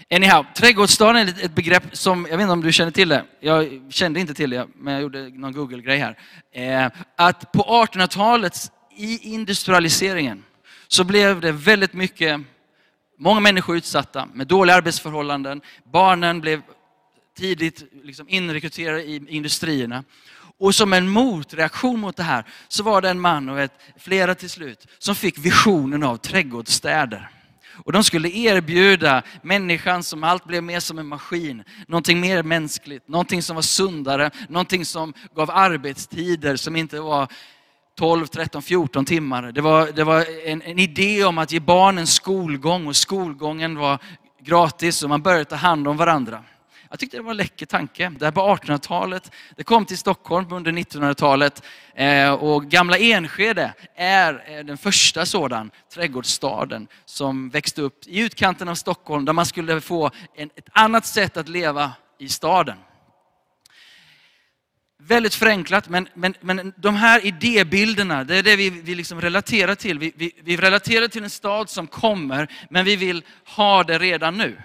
Anyhow, 0.10 0.46
trädgårdsstaden 0.56 1.28
är 1.28 1.46
ett 1.46 1.56
begrepp 1.56 1.84
som, 1.92 2.28
jag 2.30 2.38
vet 2.38 2.44
inte 2.44 2.54
om 2.54 2.62
du 2.62 2.72
känner 2.72 2.92
till 2.92 3.10
det, 3.10 3.26
jag 3.40 3.82
kände 3.90 4.20
inte 4.20 4.34
till 4.34 4.50
det, 4.50 4.68
men 4.76 4.94
jag 4.94 5.02
gjorde 5.02 5.30
någon 5.30 5.54
Google-grej 5.54 5.98
här. 5.98 6.18
Eh, 6.52 6.92
att 7.16 7.52
på 7.52 7.62
1800-talet, 7.64 8.72
i 8.98 9.34
industrialiseringen, 9.34 10.44
så 10.88 11.04
blev 11.04 11.42
det 11.42 11.52
väldigt 11.52 11.94
mycket, 11.94 12.42
många 13.18 13.40
människor 13.40 13.78
utsatta 13.78 14.28
med 14.34 14.48
dåliga 14.48 14.76
arbetsförhållanden. 14.76 15.62
Barnen 15.92 16.42
blev 16.42 16.62
tidigt 17.38 17.84
liksom 18.04 18.30
inrekryterade 18.30 19.04
i 19.04 19.26
industrierna. 19.28 20.04
Och 20.60 20.76
som 20.76 20.94
en 20.94 21.10
motreaktion 21.10 22.00
mot 22.00 22.18
det 22.18 22.24
här 22.24 22.46
så 22.68 22.84
var 22.84 23.02
det 23.02 23.10
en 23.10 23.20
man 23.20 23.50
och 23.50 23.60
ett, 23.60 23.74
flera 23.98 24.36
till 24.36 24.50
slut 24.50 24.88
som 24.98 25.16
fick 25.16 25.38
visionen 25.38 26.04
av 26.04 26.18
trädgårdsstäder. 26.18 27.30
Och 27.84 27.92
de 27.92 28.04
skulle 28.04 28.30
erbjuda 28.30 29.24
människan 29.42 30.04
som 30.04 30.24
allt 30.24 30.46
blev 30.46 30.64
mer 30.64 30.80
som 30.80 31.00
en 31.00 31.08
maskin, 31.08 31.64
någonting 31.88 32.20
mer 32.20 32.44
mänskligt, 32.44 33.08
någonting 33.08 33.42
som 33.42 33.56
var 33.56 33.64
sundare, 33.64 34.32
någonting 34.50 34.86
som 34.86 35.14
gav 35.36 35.52
arbetstider 35.52 36.56
som 36.56 36.76
inte 36.76 37.00
var 37.00 37.28
12, 37.98 38.28
13, 38.28 38.62
14 38.62 39.06
timmar. 39.06 39.52
Det 39.52 39.62
var, 39.62 39.92
det 39.96 40.04
var 40.04 40.26
en, 40.46 40.62
en 40.62 40.80
idé 40.80 41.24
om 41.24 41.38
att 41.38 41.52
ge 41.52 41.60
barnen 41.60 42.08
skolgång 42.08 42.88
och 42.88 42.96
skolgången 42.96 43.78
var 43.78 44.00
gratis 44.42 45.04
och 45.04 45.10
man 45.10 45.22
började 45.22 45.46
ta 45.46 45.56
hand 45.56 45.88
om 45.88 45.98
varandra. 45.98 46.44
Jag 46.90 47.00
tyckte 47.00 47.18
det 47.18 47.24
var 47.24 47.32
en 47.32 47.38
läcker 47.38 47.66
tanke. 47.66 48.14
Det 48.20 48.26
här 48.26 48.32
på 48.32 48.42
1800-talet, 48.42 49.32
det 49.56 49.64
kom 49.64 49.86
till 49.86 49.98
Stockholm 49.98 50.54
under 50.54 50.72
1900-talet 50.72 51.64
eh, 51.96 52.34
och 52.34 52.66
gamla 52.66 52.98
Enskede 52.98 53.74
är 53.96 54.44
eh, 54.48 54.66
den 54.66 54.78
första 54.78 55.26
sådan 55.26 55.72
trädgårdsstaden 55.94 56.88
som 57.06 57.50
växte 57.50 57.82
upp 57.82 58.08
i 58.08 58.20
utkanten 58.20 58.70
av 58.70 58.76
Stockholm 58.76 59.26
där 59.26 59.34
man 59.34 59.46
skulle 59.46 59.82
få 59.82 60.12
en, 60.36 60.50
ett 60.56 60.70
annat 60.72 61.06
sätt 61.06 61.38
att 61.38 61.50
leva 61.50 61.92
i 62.20 62.30
staden. 62.30 62.78
Väldigt 65.08 65.36
förenklat, 65.36 65.90
men, 65.90 66.08
men, 66.14 66.34
men 66.42 66.74
de 66.76 66.96
här 66.96 67.26
idébilderna, 67.26 68.24
det 68.24 68.36
är 68.36 68.44
det 68.44 68.56
vi, 68.56 68.70
vi 68.70 68.96
liksom 68.96 69.22
relaterar 69.22 69.76
till. 69.76 70.00
Vi, 70.00 70.14
vi, 70.16 70.32
vi 70.44 70.58
relaterar 70.58 71.08
till 71.08 71.24
en 71.24 71.30
stad 71.30 71.70
som 71.70 71.88
kommer, 71.88 72.48
men 72.70 72.86
vi 72.86 72.96
vill 72.96 73.24
ha 73.46 73.84
det 73.84 74.00
redan 74.00 74.38
nu. 74.38 74.62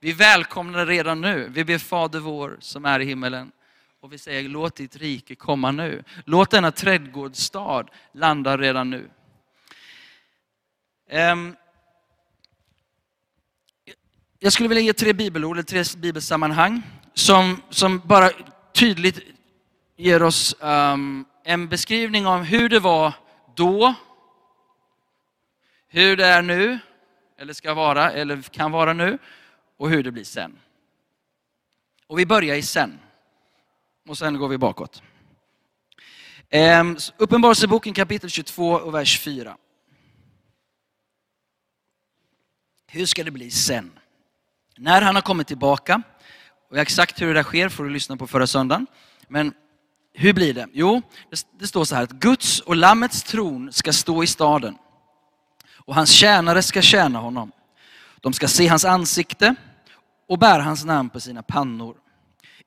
Vi 0.00 0.12
välkomnar 0.12 0.78
det 0.78 0.92
redan 0.92 1.20
nu. 1.20 1.48
Vi 1.54 1.64
ber 1.64 1.78
Fader 1.78 2.20
vår 2.20 2.56
som 2.60 2.84
är 2.84 3.00
i 3.00 3.04
himmelen. 3.04 3.52
Och 4.00 4.12
vi 4.12 4.18
säger 4.18 4.48
låt 4.48 4.76
ditt 4.76 4.96
rike 4.96 5.34
komma 5.34 5.70
nu. 5.70 6.04
Låt 6.24 6.50
denna 6.50 6.70
trädgårdsstad 6.70 7.86
landa 8.12 8.56
redan 8.56 8.90
nu. 8.90 9.10
Ehm, 11.10 11.56
jag 14.38 14.52
skulle 14.52 14.68
vilja 14.68 14.82
ge 14.82 14.92
tre 14.92 15.12
bibelord, 15.12 15.56
eller 15.56 15.82
tre 15.82 15.84
bibelsammanhang 15.96 16.82
som, 17.14 17.62
som 17.70 17.98
bara 18.04 18.30
tydligt 18.72 19.20
ger 19.96 20.22
oss 20.22 20.54
um, 20.60 21.24
en 21.44 21.68
beskrivning 21.68 22.26
av 22.26 22.42
hur 22.42 22.68
det 22.68 22.80
var 22.80 23.14
då, 23.54 23.94
hur 25.88 26.16
det 26.16 26.26
är 26.26 26.42
nu, 26.42 26.78
eller 27.38 27.52
ska 27.52 27.74
vara, 27.74 28.12
eller 28.12 28.42
kan 28.42 28.72
vara 28.72 28.92
nu, 28.92 29.18
och 29.76 29.90
hur 29.90 30.02
det 30.02 30.12
blir 30.12 30.24
sen. 30.24 30.58
Och 32.06 32.18
vi 32.18 32.26
börjar 32.26 32.56
i 32.56 32.62
sen. 32.62 32.98
Och 34.08 34.18
sen 34.18 34.38
går 34.38 34.48
vi 34.48 34.58
bakåt. 34.58 35.02
Um, 36.80 36.96
Uppenbarelseboken 37.16 37.94
kapitel 37.94 38.30
22 38.30 38.72
och 38.72 38.94
vers 38.94 39.20
4. 39.20 39.56
Hur 42.86 43.06
ska 43.06 43.24
det 43.24 43.30
bli 43.30 43.50
sen? 43.50 43.98
När 44.76 45.02
han 45.02 45.14
har 45.14 45.22
kommit 45.22 45.46
tillbaka, 45.46 46.02
och 46.70 46.78
exakt 46.78 47.20
hur 47.20 47.26
det 47.26 47.32
där 47.32 47.42
sker 47.42 47.68
får 47.68 47.84
du 47.84 47.90
lyssna 47.90 48.16
på 48.16 48.26
förra 48.26 48.46
söndagen. 48.46 48.86
Men 49.28 49.54
hur 50.12 50.32
blir 50.32 50.54
det? 50.54 50.68
Jo, 50.72 51.02
det 51.58 51.66
står 51.66 51.84
så 51.84 51.94
här 51.94 52.02
att 52.02 52.12
Guds 52.12 52.60
och 52.60 52.76
Lammets 52.76 53.22
tron 53.22 53.72
ska 53.72 53.92
stå 53.92 54.22
i 54.22 54.26
staden 54.26 54.76
och 55.84 55.94
hans 55.94 56.10
tjänare 56.10 56.62
ska 56.62 56.82
tjäna 56.82 57.18
honom. 57.18 57.52
De 58.20 58.32
ska 58.32 58.48
se 58.48 58.66
hans 58.66 58.84
ansikte 58.84 59.54
och 60.28 60.38
bära 60.38 60.62
hans 60.62 60.84
namn 60.84 61.10
på 61.10 61.20
sina 61.20 61.42
pannor. 61.42 61.96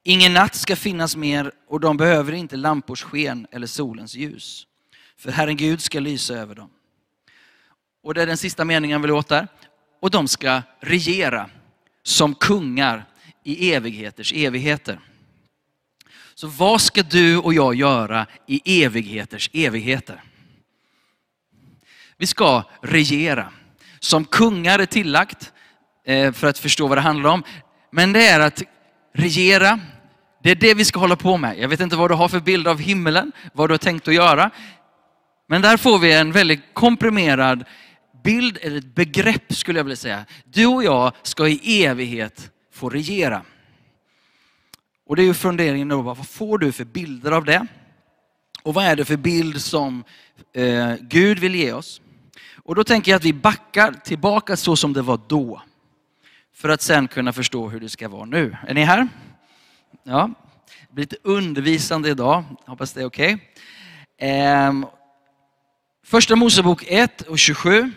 Ingen 0.03 0.33
natt 0.33 0.55
ska 0.55 0.75
finnas 0.75 1.15
mer 1.15 1.51
och 1.67 1.79
de 1.79 1.97
behöver 1.97 2.33
inte 2.33 2.55
lampors 2.55 3.03
sken 3.03 3.47
eller 3.51 3.67
solens 3.67 4.15
ljus. 4.15 4.67
För 5.17 5.31
Herren 5.31 5.57
Gud 5.57 5.81
ska 5.81 5.99
lysa 5.99 6.33
över 6.33 6.55
dem. 6.55 6.69
Och 8.03 8.13
det 8.13 8.21
är 8.21 8.27
den 8.27 8.37
sista 8.37 8.65
meningen 8.65 9.01
vi 9.01 9.07
låter. 9.07 9.47
Och 10.01 10.11
de 10.11 10.27
ska 10.27 10.61
regera 10.79 11.49
som 12.03 12.35
kungar 12.35 13.05
i 13.43 13.73
evigheters 13.73 14.33
evigheter. 14.33 14.99
Så 16.35 16.47
vad 16.47 16.81
ska 16.81 17.03
du 17.03 17.37
och 17.37 17.53
jag 17.53 17.75
göra 17.75 18.25
i 18.47 18.83
evigheters 18.83 19.49
evigheter? 19.53 20.23
Vi 22.17 22.27
ska 22.27 22.63
regera. 22.81 23.49
Som 23.99 24.25
kungar 24.25 24.79
är 24.79 24.85
tillagt, 24.85 25.53
eh, 26.05 26.31
för 26.31 26.47
att 26.47 26.57
förstå 26.57 26.87
vad 26.87 26.97
det 26.97 27.01
handlar 27.01 27.29
om. 27.29 27.43
Men 27.91 28.13
det 28.13 28.27
är 28.27 28.39
att 28.39 28.63
regera, 29.13 29.79
det 30.43 30.51
är 30.51 30.55
det 30.55 30.73
vi 30.73 30.85
ska 30.85 30.99
hålla 30.99 31.15
på 31.15 31.37
med. 31.37 31.59
Jag 31.59 31.69
vet 31.69 31.79
inte 31.79 31.95
vad 31.95 32.11
du 32.11 32.15
har 32.15 32.27
för 32.27 32.39
bild 32.39 32.67
av 32.67 32.79
himmelen, 32.79 33.31
vad 33.53 33.69
du 33.69 33.73
har 33.73 33.77
tänkt 33.77 34.07
att 34.07 34.13
göra. 34.13 34.51
Men 35.47 35.61
där 35.61 35.77
får 35.77 35.99
vi 35.99 36.13
en 36.13 36.31
väldigt 36.31 36.61
komprimerad 36.73 37.63
bild, 38.23 38.57
eller 38.61 38.77
ett 38.77 38.95
begrepp 38.95 39.53
skulle 39.53 39.79
jag 39.79 39.83
vilja 39.83 39.95
säga. 39.95 40.25
Du 40.45 40.65
och 40.65 40.83
jag 40.83 41.13
ska 41.23 41.47
i 41.47 41.85
evighet 41.85 42.51
få 42.73 42.89
regera. 42.89 43.41
Och 45.05 45.15
det 45.15 45.21
är 45.21 45.25
ju 45.25 45.33
funderingen 45.33 45.87
då, 45.87 46.01
vad 46.01 46.27
får 46.27 46.57
du 46.57 46.71
för 46.71 46.85
bilder 46.85 47.31
av 47.31 47.45
det? 47.45 47.67
Och 48.63 48.73
vad 48.73 48.85
är 48.85 48.95
det 48.95 49.05
för 49.05 49.17
bild 49.17 49.61
som 49.61 50.03
eh, 50.53 50.95
Gud 51.01 51.39
vill 51.39 51.55
ge 51.55 51.73
oss? 51.73 52.01
Och 52.63 52.75
då 52.75 52.83
tänker 52.83 53.11
jag 53.11 53.17
att 53.17 53.25
vi 53.25 53.33
backar 53.33 53.91
tillbaka 53.91 54.57
så 54.57 54.75
som 54.75 54.93
det 54.93 55.01
var 55.01 55.19
då. 55.27 55.61
För 56.53 56.69
att 56.69 56.81
sen 56.81 57.07
kunna 57.07 57.33
förstå 57.33 57.69
hur 57.69 57.79
det 57.79 57.89
ska 57.89 58.09
vara 58.09 58.25
nu. 58.25 58.57
Är 58.67 58.73
ni 58.73 58.83
här? 58.83 59.07
Ja, 60.03 60.29
det 60.87 60.93
blir 60.93 61.03
lite 61.03 61.17
undervisande 61.23 62.09
idag. 62.09 62.43
Hoppas 62.65 62.93
det 62.93 63.01
är 63.01 63.05
okej. 63.05 63.33
Okay. 64.17 64.29
Eh, 64.29 64.73
första 66.03 66.35
Mosebok 66.35 66.83
1 66.87 67.21
och 67.21 67.39
27. 67.39 67.91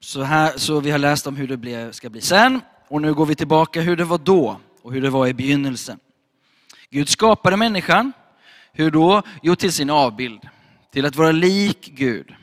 Så, 0.00 0.22
här, 0.22 0.58
så 0.58 0.80
vi 0.80 0.90
har 0.90 0.98
läst 0.98 1.26
om 1.26 1.36
hur 1.36 1.56
det 1.56 1.92
ska 1.92 2.10
bli 2.10 2.20
sen. 2.20 2.60
Och 2.88 3.02
nu 3.02 3.14
går 3.14 3.26
vi 3.26 3.34
tillbaka 3.34 3.80
hur 3.80 3.96
det 3.96 4.04
var 4.04 4.18
då 4.18 4.60
och 4.82 4.92
hur 4.92 5.02
det 5.02 5.10
var 5.10 5.26
i 5.26 5.34
begynnelsen. 5.34 5.98
Gud 6.90 7.08
skapade 7.08 7.56
människan. 7.56 8.12
Hur 8.72 8.90
då? 8.90 9.22
Jo, 9.42 9.56
till 9.56 9.72
sin 9.72 9.90
avbild. 9.90 10.48
Till 10.92 11.06
att 11.06 11.16
vara 11.16 11.32
lik 11.32 11.90
Gud. 11.94 12.34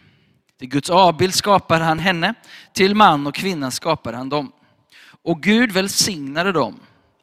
Till 0.59 0.69
Guds 0.69 0.89
avbild 0.89 1.33
skapade 1.33 1.83
han 1.83 1.99
henne. 1.99 2.33
Till 2.73 2.95
man 2.95 3.27
och 3.27 3.35
kvinna 3.35 3.71
skapade 3.71 4.17
han 4.17 4.29
dem. 4.29 4.51
Och 5.23 5.41
Gud 5.41 5.71
välsignade 5.71 6.51
dem 6.51 6.79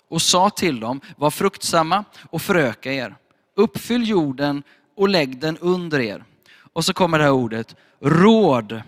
och 0.09 0.23
sa 0.23 0.51
till 0.51 0.81
dem, 0.81 1.01
var 1.17 1.31
fruktsamma 1.31 2.05
och 2.31 2.43
föröka 2.43 2.93
er. 2.93 3.17
Uppfyll 3.57 4.09
jorden 4.09 4.63
och 4.97 5.09
lägg 5.09 5.39
den 5.39 5.59
under 5.59 6.01
er. 6.01 6.25
Och 6.73 6.85
så 6.85 6.93
kommer 6.93 7.19
det 7.19 7.25
här 7.25 7.33
ordet, 7.33 7.77
råd 8.01 8.83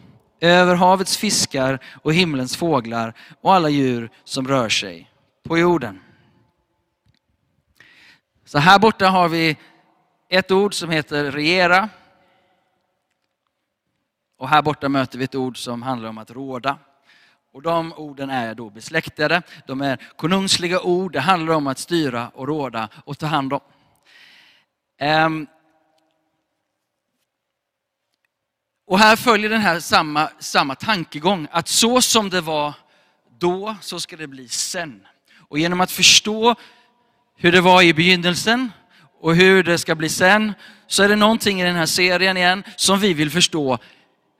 över 0.44 0.74
havets 0.74 1.16
fiskar 1.16 1.78
och 2.02 2.14
himlens 2.14 2.56
fåglar 2.56 3.14
och 3.40 3.54
alla 3.54 3.68
djur 3.68 4.10
som 4.24 4.48
rör 4.48 4.68
sig 4.68 5.10
på 5.42 5.58
jorden. 5.58 6.00
Så 8.44 8.58
här 8.58 8.78
borta 8.78 9.08
har 9.08 9.28
vi 9.28 9.56
ett 10.28 10.50
ord 10.50 10.74
som 10.74 10.90
heter 10.90 11.30
regera. 11.30 11.88
Och 14.36 14.48
här 14.48 14.62
borta 14.62 14.88
möter 14.88 15.18
vi 15.18 15.24
ett 15.24 15.34
ord 15.34 15.58
som 15.58 15.82
handlar 15.82 16.08
om 16.08 16.18
att 16.18 16.30
råda. 16.30 16.78
Och 17.52 17.62
de 17.62 17.92
orden 17.92 18.30
är 18.30 18.54
då 18.54 18.70
besläktade. 18.70 19.42
De 19.66 19.80
är 19.80 19.96
konungsliga 20.16 20.80
ord. 20.80 21.12
Det 21.12 21.20
handlar 21.20 21.54
om 21.54 21.66
att 21.66 21.78
styra 21.78 22.28
och 22.34 22.48
råda 22.48 22.88
och 23.04 23.18
ta 23.18 23.26
hand 23.26 23.52
om. 23.52 23.60
Ehm, 24.98 25.46
och 28.86 28.98
här 28.98 29.16
följer 29.16 29.50
den 29.50 29.60
här 29.60 29.80
samma, 29.80 30.30
samma 30.38 30.74
tankegång, 30.74 31.48
att 31.50 31.68
så 31.68 32.02
som 32.02 32.30
det 32.30 32.40
var 32.40 32.74
då, 33.38 33.76
så 33.80 34.00
ska 34.00 34.16
det 34.16 34.26
bli 34.26 34.48
sen. 34.48 35.00
Och 35.48 35.58
genom 35.58 35.80
att 35.80 35.90
förstå 35.90 36.54
hur 37.36 37.52
det 37.52 37.60
var 37.60 37.82
i 37.82 37.94
begynnelsen 37.94 38.72
och 39.20 39.36
hur 39.36 39.62
det 39.62 39.78
ska 39.78 39.94
bli 39.94 40.08
sen, 40.08 40.54
så 40.86 41.02
är 41.02 41.08
det 41.08 41.16
någonting 41.16 41.60
i 41.60 41.64
den 41.64 41.76
här 41.76 41.86
serien 41.86 42.36
igen 42.36 42.64
som 42.76 42.98
vi 42.98 43.14
vill 43.14 43.30
förstå. 43.30 43.78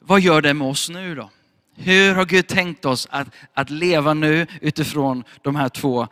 Vad 0.01 0.21
gör 0.21 0.43
det 0.43 0.55
med 0.55 0.69
oss 0.69 0.89
nu 0.91 1.15
då? 1.15 1.31
Hur 1.77 2.15
har 2.15 2.25
Gud 2.25 2.47
tänkt 2.47 2.85
oss 2.85 3.09
att, 3.11 3.29
att 3.55 3.71
leva 3.71 4.15
nu 4.15 4.47
utifrån 4.61 5.25
de 5.43 5.57
här 5.57 5.69
två 5.69 6.09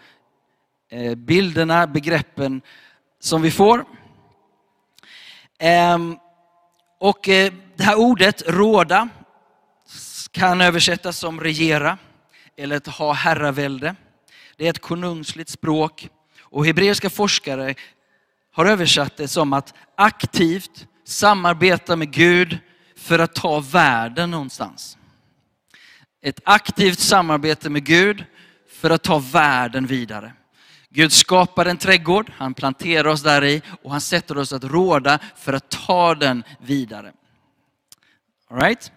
eh, 0.91 1.15
bilderna, 1.15 1.87
begreppen 1.87 2.63
som 3.21 3.43
vi 3.43 3.51
får? 3.51 3.85
Um, 5.95 6.19
och 7.03 7.29
eh, 7.29 7.53
det 7.77 7.83
här 7.83 7.99
ordet 7.99 8.43
råda 8.47 9.09
kan 10.31 10.61
översättas 10.61 11.19
som 11.19 11.41
regera 11.41 11.99
eller 12.57 12.77
att 12.77 12.87
ha 12.87 13.13
herravälde. 13.13 13.95
Det 14.57 14.67
är 14.67 14.71
ett 14.71 14.79
konungsligt 14.79 15.51
språk 15.51 16.09
och 16.41 16.67
hebreiska 16.67 17.11
forskare 17.11 17.75
har 18.53 18.67
översatt 18.67 19.17
det 19.17 19.29
som 19.29 19.53
att 19.53 19.75
aktivt 19.95 20.87
samarbeta 21.05 21.97
med 21.97 22.13
Gud 22.13 22.59
för 22.97 23.19
att 23.19 23.35
ta 23.35 23.61
världen 23.61 24.31
någonstans. 24.31 24.99
Ett 26.23 26.41
aktivt 26.45 26.99
samarbete 26.99 27.71
med 27.71 27.85
Gud 27.85 28.25
för 28.81 28.91
att 28.91 29.03
ta 29.03 29.19
världen 29.19 29.87
vidare. 29.87 30.33
Gud 30.95 31.13
skapar 31.13 31.67
en 31.67 31.77
trädgård, 31.77 32.33
han 32.37 32.55
planterar 32.55 33.09
oss 33.09 33.23
där 33.23 33.45
i 33.45 33.63
och 33.83 33.91
han 33.91 34.01
sätter 34.01 34.39
oss 34.39 34.53
att 34.53 34.65
råda 34.65 35.19
för 35.37 35.53
att 35.53 35.69
ta 35.69 36.15
den 36.15 36.45
vidare. 36.59 37.13
All 38.51 38.61
right? 38.61 38.93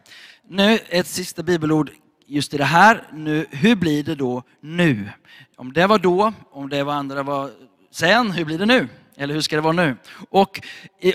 Nu 0.47 0.79
ett 0.89 1.07
sista 1.07 1.43
bibelord 1.43 1.91
just 2.25 2.53
i 2.53 2.57
det 2.57 2.65
här. 2.65 3.03
Nu, 3.13 3.45
hur 3.51 3.75
blir 3.75 4.03
det 4.03 4.15
då 4.15 4.43
nu? 4.61 5.09
Om 5.55 5.73
det 5.73 5.87
var 5.87 5.99
då, 5.99 6.33
om 6.51 6.69
det 6.69 6.83
var 6.83 6.93
andra 6.93 7.23
var 7.23 7.51
sen, 7.91 8.31
hur 8.31 8.45
blir 8.45 8.57
det 8.57 8.65
nu? 8.65 8.87
Eller 9.17 9.33
hur 9.33 9.41
ska 9.41 9.55
det 9.55 9.61
vara 9.61 9.73
nu? 9.73 9.97
Och 10.29 10.61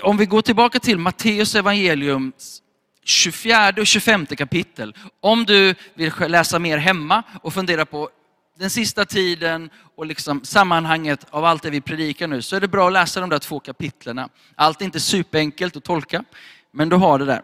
om 0.01 0.17
vi 0.17 0.25
går 0.25 0.41
tillbaka 0.41 0.79
till 0.79 0.97
Matteus 0.97 1.55
evangelium 1.55 2.33
24 3.03 3.73
och 3.77 3.87
25 3.87 4.25
kapitel. 4.25 4.95
Om 5.19 5.45
du 5.45 5.75
vill 5.93 6.13
läsa 6.27 6.59
mer 6.59 6.77
hemma 6.77 7.23
och 7.41 7.53
fundera 7.53 7.85
på 7.85 8.09
den 8.61 8.69
sista 8.69 9.05
tiden 9.05 9.69
och 9.95 10.05
liksom 10.05 10.43
sammanhanget 10.43 11.25
av 11.29 11.45
allt 11.45 11.63
det 11.63 11.69
vi 11.69 11.81
predikar 11.81 12.27
nu, 12.27 12.41
så 12.41 12.55
är 12.55 12.59
det 12.59 12.67
bra 12.67 12.87
att 12.87 12.93
läsa 12.93 13.19
de 13.19 13.29
där 13.29 13.39
två 13.39 13.59
kapitlerna. 13.59 14.29
Allt 14.55 14.81
är 14.81 14.85
inte 14.85 14.99
superenkelt 14.99 15.75
att 15.75 15.83
tolka, 15.83 16.23
men 16.71 16.89
du 16.89 16.95
har 16.95 17.19
det 17.19 17.25
där. 17.25 17.41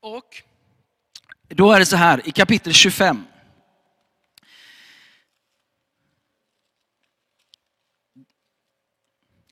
Och 0.00 0.42
då 1.48 1.72
är 1.72 1.78
det 1.78 1.86
så 1.86 1.96
här, 1.96 2.28
i 2.28 2.30
kapitel 2.30 2.72
25. 2.72 3.24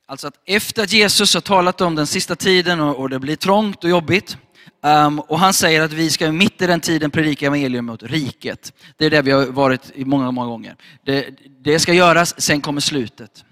Alltså 0.05 0.27
att 0.27 0.39
efter 0.45 0.83
att 0.83 0.93
Jesus 0.93 1.33
har 1.33 1.41
talat 1.41 1.81
om 1.81 1.95
den 1.95 2.07
sista 2.07 2.35
tiden 2.35 2.79
och, 2.79 3.09
det 3.09 3.19
blir 3.19 3.35
trångt 3.35 3.83
och 3.83 3.89
jobbigt, 3.89 4.37
Um, 4.85 5.19
och 5.19 5.39
han 5.39 5.53
säger 5.53 5.81
att 5.81 5.93
vi 5.93 6.09
ska 6.09 6.31
mitt 6.31 6.61
i 6.61 6.67
den 6.67 6.79
tiden 6.79 7.11
predika 7.11 7.45
evangelium 7.45 7.85
mot 7.85 8.03
riket. 8.03 8.73
Det 8.97 9.05
är 9.05 9.09
det 9.09 9.21
vi 9.21 9.31
har 9.31 9.45
varit 9.45 9.91
i 9.95 10.05
många, 10.05 10.31
många 10.31 10.47
gånger. 10.47 10.75
Det, 11.05 11.29
det 11.63 11.79
ska 11.79 11.93
göras, 11.93 12.41
sen 12.41 12.61
kommer 12.61 12.81
slutet. 12.81 13.45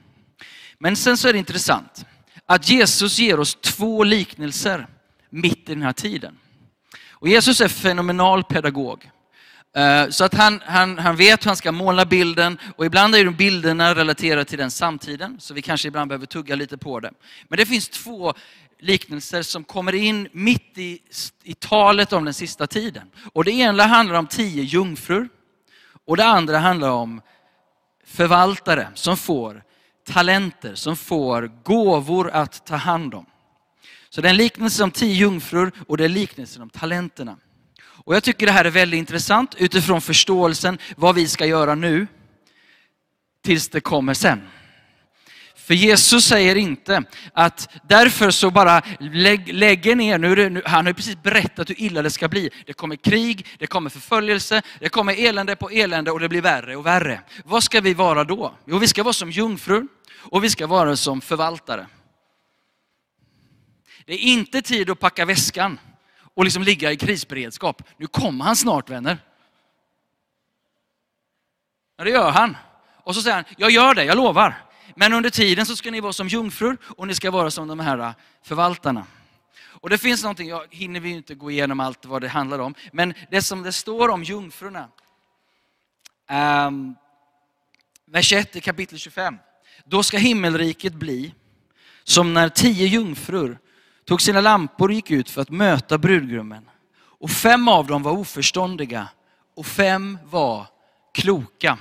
Men 0.80 0.96
sen 0.96 1.18
så 1.18 1.28
är 1.28 1.34
det 1.34 1.40
intressant 1.40 2.06
att 2.46 2.70
Jesus 2.70 3.20
ger 3.20 3.40
oss 3.40 3.56
två 3.62 4.04
liknelser 4.04 4.88
mitt 5.30 5.70
i 5.70 5.74
den 5.74 5.82
här 5.82 5.94
tiden. 5.94 6.38
Och 7.10 7.28
Jesus 7.28 7.62
är 7.62 7.68
fenomenal 7.68 8.44
pedagog. 8.44 9.10
Eh, 9.76 10.10
så 10.10 10.24
att 10.24 10.34
han, 10.34 10.62
han, 10.66 10.98
han 10.98 11.16
vet 11.16 11.46
hur 11.46 11.50
han 11.50 11.58
ska 11.58 11.72
måla 11.72 12.06
bilden 12.06 12.58
och 12.76 12.86
ibland 12.86 13.16
är 13.16 13.26
de 13.26 13.36
bilderna 13.36 13.96
relaterade 13.96 14.46
till 14.46 14.58
den 14.58 14.72
samtiden, 14.72 15.40
så 15.40 15.54
vi 15.54 15.62
kanske 15.62 15.88
ibland 15.88 16.10
behöver 16.10 16.26
tugga 16.26 16.56
lite 16.56 16.78
på 16.78 17.00
det. 17.00 17.12
Men 17.48 17.58
det 17.58 17.66
finns 17.66 17.90
två 17.90 18.34
liknelser 18.80 19.42
som 19.42 19.64
kommer 19.64 19.96
in 19.96 20.28
mitt 20.32 20.78
i, 20.78 21.00
i 21.44 21.54
talet 21.54 22.14
om 22.14 22.26
den 22.26 22.34
sista 22.34 22.68
tiden. 22.68 23.12
Och 23.34 23.44
det 23.44 23.52
ena 23.52 23.84
handlar 23.84 24.20
om 24.20 24.28
tio 24.28 24.64
jungfrur 24.64 25.30
och 26.06 26.18
det 26.18 26.26
andra 26.26 26.58
handlar 26.58 26.90
om 26.90 27.22
förvaltare 28.06 28.88
som 28.94 29.18
får 29.18 29.64
talenter, 30.08 30.76
som 30.76 30.96
får 30.96 31.52
gåvor 31.64 32.30
att 32.30 32.66
ta 32.66 32.76
hand 32.76 33.14
om. 33.14 33.26
Så 34.10 34.22
det 34.22 34.28
är 34.28 34.30
en 34.30 34.38
liknelse 34.38 34.84
om 34.84 34.92
tio 34.92 35.14
jungfrur 35.14 35.72
och 35.88 35.98
det 35.98 36.06
är 36.06 36.10
liknelsen 36.10 36.62
om 36.62 36.70
talenterna. 36.70 37.38
Och 38.06 38.16
jag 38.16 38.24
tycker 38.24 38.46
det 38.46 38.52
här 38.52 38.66
är 38.66 38.70
väldigt 38.70 38.98
intressant 38.98 39.56
utifrån 39.58 40.02
förståelsen 40.02 40.78
vad 40.98 41.16
vi 41.16 41.28
ska 41.28 41.46
göra 41.46 41.76
nu 41.76 42.08
tills 43.44 43.70
det 43.70 43.82
kommer 43.82 44.14
sen. 44.14 44.42
För 45.56 45.74
Jesus 45.74 46.26
säger 46.26 46.56
inte 46.56 47.04
att 47.34 47.70
därför 47.84 48.32
så 48.32 48.52
bara 48.52 48.82
lägg, 49.00 49.54
lägger 49.54 49.96
ner, 49.96 50.18
nu, 50.18 50.36
det, 50.36 50.50
nu 50.50 50.62
han 50.66 50.86
har 50.86 50.90
ju 50.90 50.94
precis 50.94 51.24
berättat 51.24 51.70
hur 51.70 51.82
illa 51.82 52.02
det 52.02 52.10
ska 52.10 52.28
bli. 52.28 52.50
Det 52.66 52.74
kommer 52.74 52.96
krig, 52.96 53.48
det 53.60 53.68
kommer 53.68 53.90
förföljelse, 53.90 54.62
det 54.80 54.90
kommer 54.90 55.26
elände 55.26 55.56
på 55.56 55.70
elände 55.70 56.12
och 56.12 56.20
det 56.20 56.30
blir 56.30 56.42
värre 56.42 56.76
och 56.76 56.86
värre. 56.86 57.22
Vad 57.46 57.64
ska 57.64 57.82
vi 57.82 57.94
vara 57.94 58.24
då? 58.24 58.54
Jo, 58.66 58.78
vi 58.78 58.88
ska 58.88 59.04
vara 59.04 59.14
som 59.14 59.32
jungfrur 59.32 59.88
och 60.16 60.44
vi 60.44 60.50
ska 60.50 60.68
vara 60.68 60.96
som 60.96 61.22
förvaltare. 61.22 61.88
Det 64.06 64.14
är 64.14 64.20
inte 64.20 64.62
tid 64.62 64.90
att 64.90 65.00
packa 65.00 65.26
väskan 65.26 65.80
och 66.34 66.44
liksom 66.44 66.64
ligga 66.64 66.92
i 66.92 66.98
krisberedskap. 66.98 67.84
Nu 67.98 68.08
kommer 68.08 68.46
han 68.46 68.56
snart 68.56 68.90
vänner. 68.90 69.18
Ja, 71.98 72.04
det 72.04 72.10
gör 72.10 72.32
han. 72.32 72.58
Och 73.04 73.16
så 73.16 73.22
säger 73.22 73.36
han, 73.36 73.46
jag 73.58 73.72
gör 73.72 73.96
det, 73.96 74.04
jag 74.04 74.18
lovar. 74.18 74.56
Men 74.96 75.14
under 75.14 75.30
tiden 75.30 75.66
så 75.66 75.76
ska 75.76 75.92
ni 75.92 76.02
vara 76.02 76.14
som 76.14 76.28
jungfrur 76.28 76.78
och 76.84 77.08
ni 77.08 77.16
ska 77.16 77.32
vara 77.32 77.52
som 77.52 77.68
de 77.68 77.80
här 77.80 77.98
äh, 77.98 78.12
förvaltarna. 78.44 79.06
Och 79.84 79.90
det 79.90 79.98
finns 79.98 80.24
någonting, 80.24 80.50
jag 80.50 80.66
hinner 80.70 81.00
vi 81.00 81.10
inte 81.10 81.36
gå 81.36 81.52
igenom 81.52 81.80
allt 81.80 82.06
vad 82.06 82.22
det 82.22 82.28
handlar 82.28 82.60
om, 82.60 82.76
men 82.92 83.14
det 83.32 83.42
som 83.42 83.64
det 83.64 83.72
står 83.72 84.10
om 84.10 84.24
jungfrurna, 84.24 84.90
um, 86.68 86.96
vers 88.06 88.34
1 88.34 88.56
i 88.56 88.62
kapitel 88.62 88.98
25. 88.98 89.38
Då 89.86 90.04
ska 90.04 90.18
himmelriket 90.18 90.94
bli 90.94 91.34
som 92.04 92.34
när 92.34 92.50
tio 92.50 92.88
jungfrur 92.88 93.60
tog 94.06 94.22
sina 94.22 94.42
lampor 94.42 94.88
och 94.88 94.94
gick 94.94 95.12
ut 95.12 95.30
för 95.30 95.42
att 95.42 95.50
möta 95.50 95.98
brudgummen. 95.98 96.70
Och 96.96 97.32
fem 97.32 97.68
av 97.68 97.88
dem 97.88 98.04
var 98.04 98.12
oförståndiga 98.12 99.08
och 99.56 99.66
fem 99.66 100.18
var 100.26 100.68
kloka. 101.14 101.78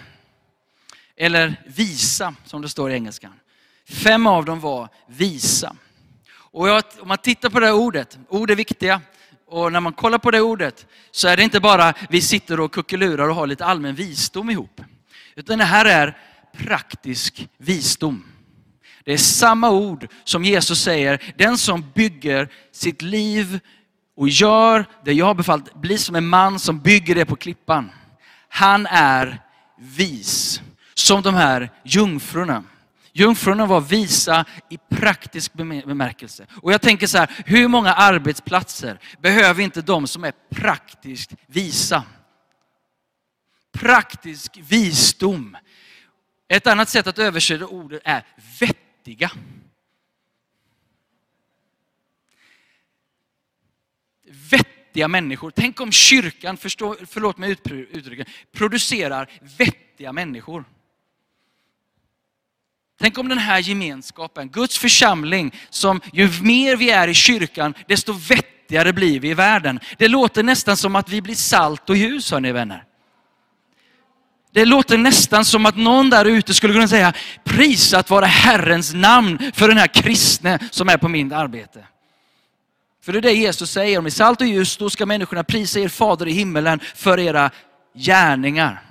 Eller 1.16 1.62
visa, 1.66 2.34
som 2.44 2.62
det 2.62 2.68
står 2.68 2.90
i 2.90 2.94
engelskan. 2.94 3.32
Fem 3.88 4.26
av 4.26 4.44
dem 4.44 4.60
var 4.60 4.88
visa. 5.06 5.76
Och 6.34 6.68
om 6.68 7.08
man 7.08 7.18
tittar 7.18 7.50
på 7.50 7.60
det 7.60 7.66
här 7.66 7.74
ordet, 7.74 8.18
ord 8.28 8.50
är 8.50 8.56
viktiga. 8.56 9.00
Och 9.46 9.72
när 9.72 9.80
man 9.80 9.92
kollar 9.92 10.18
på 10.18 10.30
det 10.30 10.40
ordet 10.40 10.86
så 11.10 11.28
är 11.28 11.36
det 11.36 11.42
inte 11.42 11.60
bara 11.60 11.94
vi 12.08 12.20
sitter 12.20 12.60
och 12.60 12.72
kuckelurar 12.72 13.28
och 13.28 13.34
har 13.34 13.46
lite 13.46 13.64
allmän 13.64 13.94
visdom 13.94 14.50
ihop. 14.50 14.80
Utan 15.34 15.58
det 15.58 15.64
här 15.64 15.84
är 15.84 16.18
praktisk 16.52 17.48
visdom. 17.56 18.31
Det 19.04 19.12
är 19.12 19.18
samma 19.18 19.70
ord 19.70 20.08
som 20.24 20.44
Jesus 20.44 20.82
säger, 20.82 21.34
den 21.36 21.58
som 21.58 21.90
bygger 21.94 22.48
sitt 22.72 23.02
liv 23.02 23.60
och 24.16 24.28
gör 24.28 24.84
det 25.04 25.12
jag 25.12 25.26
har 25.26 25.34
befallt, 25.34 25.74
blir 25.74 25.96
som 25.98 26.16
en 26.16 26.26
man 26.26 26.58
som 26.58 26.80
bygger 26.80 27.14
det 27.14 27.24
på 27.24 27.36
klippan. 27.36 27.90
Han 28.48 28.86
är 28.86 29.42
vis, 29.78 30.60
som 30.94 31.22
de 31.22 31.34
här 31.34 31.70
jungfrurna. 31.84 32.64
Jungfrurna 33.12 33.66
var 33.66 33.80
visa 33.80 34.44
i 34.70 34.78
praktisk 34.90 35.52
bemärkelse. 35.52 36.46
Och 36.62 36.72
jag 36.72 36.82
tänker 36.82 37.06
så 37.06 37.18
här, 37.18 37.30
hur 37.46 37.68
många 37.68 37.94
arbetsplatser 37.94 38.98
behöver 39.20 39.62
inte 39.62 39.82
de 39.82 40.06
som 40.06 40.24
är 40.24 40.32
praktiskt 40.50 41.30
visa? 41.46 42.04
Praktisk 43.72 44.58
visdom. 44.62 45.56
Ett 46.48 46.66
annat 46.66 46.88
sätt 46.88 47.06
att 47.06 47.18
översätta 47.18 47.66
ordet 47.66 48.02
är 48.04 48.24
vettiga. 49.02 49.30
Vettiga 54.50 55.08
människor. 55.08 55.50
Tänk 55.50 55.80
om 55.80 55.92
kyrkan, 55.92 56.56
förstå, 56.56 56.96
förlåt 57.06 57.38
mig 57.38 57.50
uttrycket, 57.50 58.28
producerar 58.52 59.30
vettiga 59.58 60.12
människor. 60.12 60.64
Tänk 62.98 63.18
om 63.18 63.28
den 63.28 63.38
här 63.38 63.58
gemenskapen, 63.58 64.48
Guds 64.48 64.78
församling, 64.78 65.54
som 65.70 66.00
ju 66.12 66.28
mer 66.42 66.76
vi 66.76 66.90
är 66.90 67.08
i 67.08 67.14
kyrkan, 67.14 67.74
desto 67.88 68.12
vettigare 68.12 68.92
blir 68.92 69.20
vi 69.20 69.30
i 69.30 69.34
världen. 69.34 69.80
Det 69.98 70.08
låter 70.08 70.42
nästan 70.42 70.76
som 70.76 70.96
att 70.96 71.08
vi 71.08 71.22
blir 71.22 71.34
salt 71.34 71.90
och 71.90 71.96
ljus, 71.96 72.30
hörni 72.30 72.52
vänner. 72.52 72.91
Det 74.52 74.64
låter 74.64 74.98
nästan 74.98 75.44
som 75.44 75.66
att 75.66 75.76
någon 75.76 76.10
där 76.10 76.24
ute 76.24 76.54
skulle 76.54 76.72
kunna 76.72 76.88
säga, 76.88 77.12
prisat 77.44 78.10
vara 78.10 78.26
Herrens 78.26 78.94
namn 78.94 79.52
för 79.54 79.68
den 79.68 79.78
här 79.78 79.86
kristne 79.86 80.58
som 80.70 80.88
är 80.88 80.96
på 80.96 81.08
mitt 81.08 81.32
arbete. 81.32 81.86
För 83.02 83.12
det 83.12 83.18
är 83.18 83.22
det 83.22 83.32
Jesus 83.32 83.70
säger, 83.70 83.98
om 83.98 84.06
i 84.06 84.10
salt 84.10 84.40
och 84.40 84.46
ljus, 84.46 84.76
då 84.76 84.90
ska 84.90 85.06
människorna 85.06 85.44
prisa 85.44 85.80
er 85.80 85.88
fader 85.88 86.28
i 86.28 86.32
himmelen 86.32 86.80
för 86.94 87.18
era 87.18 87.50
gärningar. 87.94 88.82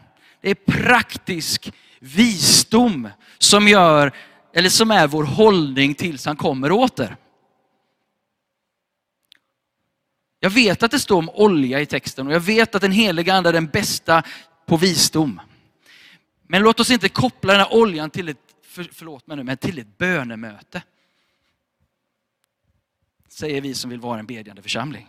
Det 0.42 0.50
är 0.50 0.56
praktisk 0.56 1.72
visdom 2.00 3.10
som, 3.38 3.68
gör, 3.68 4.12
eller 4.54 4.70
som 4.70 4.92
är 4.92 5.08
vår 5.08 5.24
hållning 5.24 5.96
tills 5.96 6.26
han 6.26 6.36
kommer 6.36 6.72
åter. 6.72 7.16
Jag 10.40 10.50
vet 10.50 10.84
att 10.84 10.92
det 10.92 11.00
står 11.00 11.18
om 11.18 11.30
olja 11.30 11.82
i 11.82 11.86
texten 11.86 12.28
och 12.28 12.34
jag 12.34 12.40
vet 12.40 12.76
att 12.76 12.82
den 12.82 12.92
heliga 12.92 13.34
ande 13.34 13.50
är 13.50 13.54
den 13.54 13.68
bästa 13.68 14.24
på 14.66 14.78
visdom. 14.78 15.42
Men 16.52 16.62
låt 16.62 16.80
oss 16.80 16.92
inte 16.92 17.10
koppla 17.10 17.54
den 17.54 17.62
här 17.62 17.74
oljan 17.74 18.10
till 18.10 18.30
ett, 18.30 18.38
för, 18.64 18.90
förlåt 18.94 19.28
mig 19.28 19.38
nu, 19.38 19.44
men 19.44 19.58
till 19.58 19.80
ett 19.80 19.98
bönemöte. 19.98 20.84
Säger 23.30 23.62
vi 23.62 23.74
som 23.74 23.90
vill 23.90 24.00
vara 24.00 24.20
en 24.20 24.26
bedjande 24.26 24.62
församling. 24.62 25.08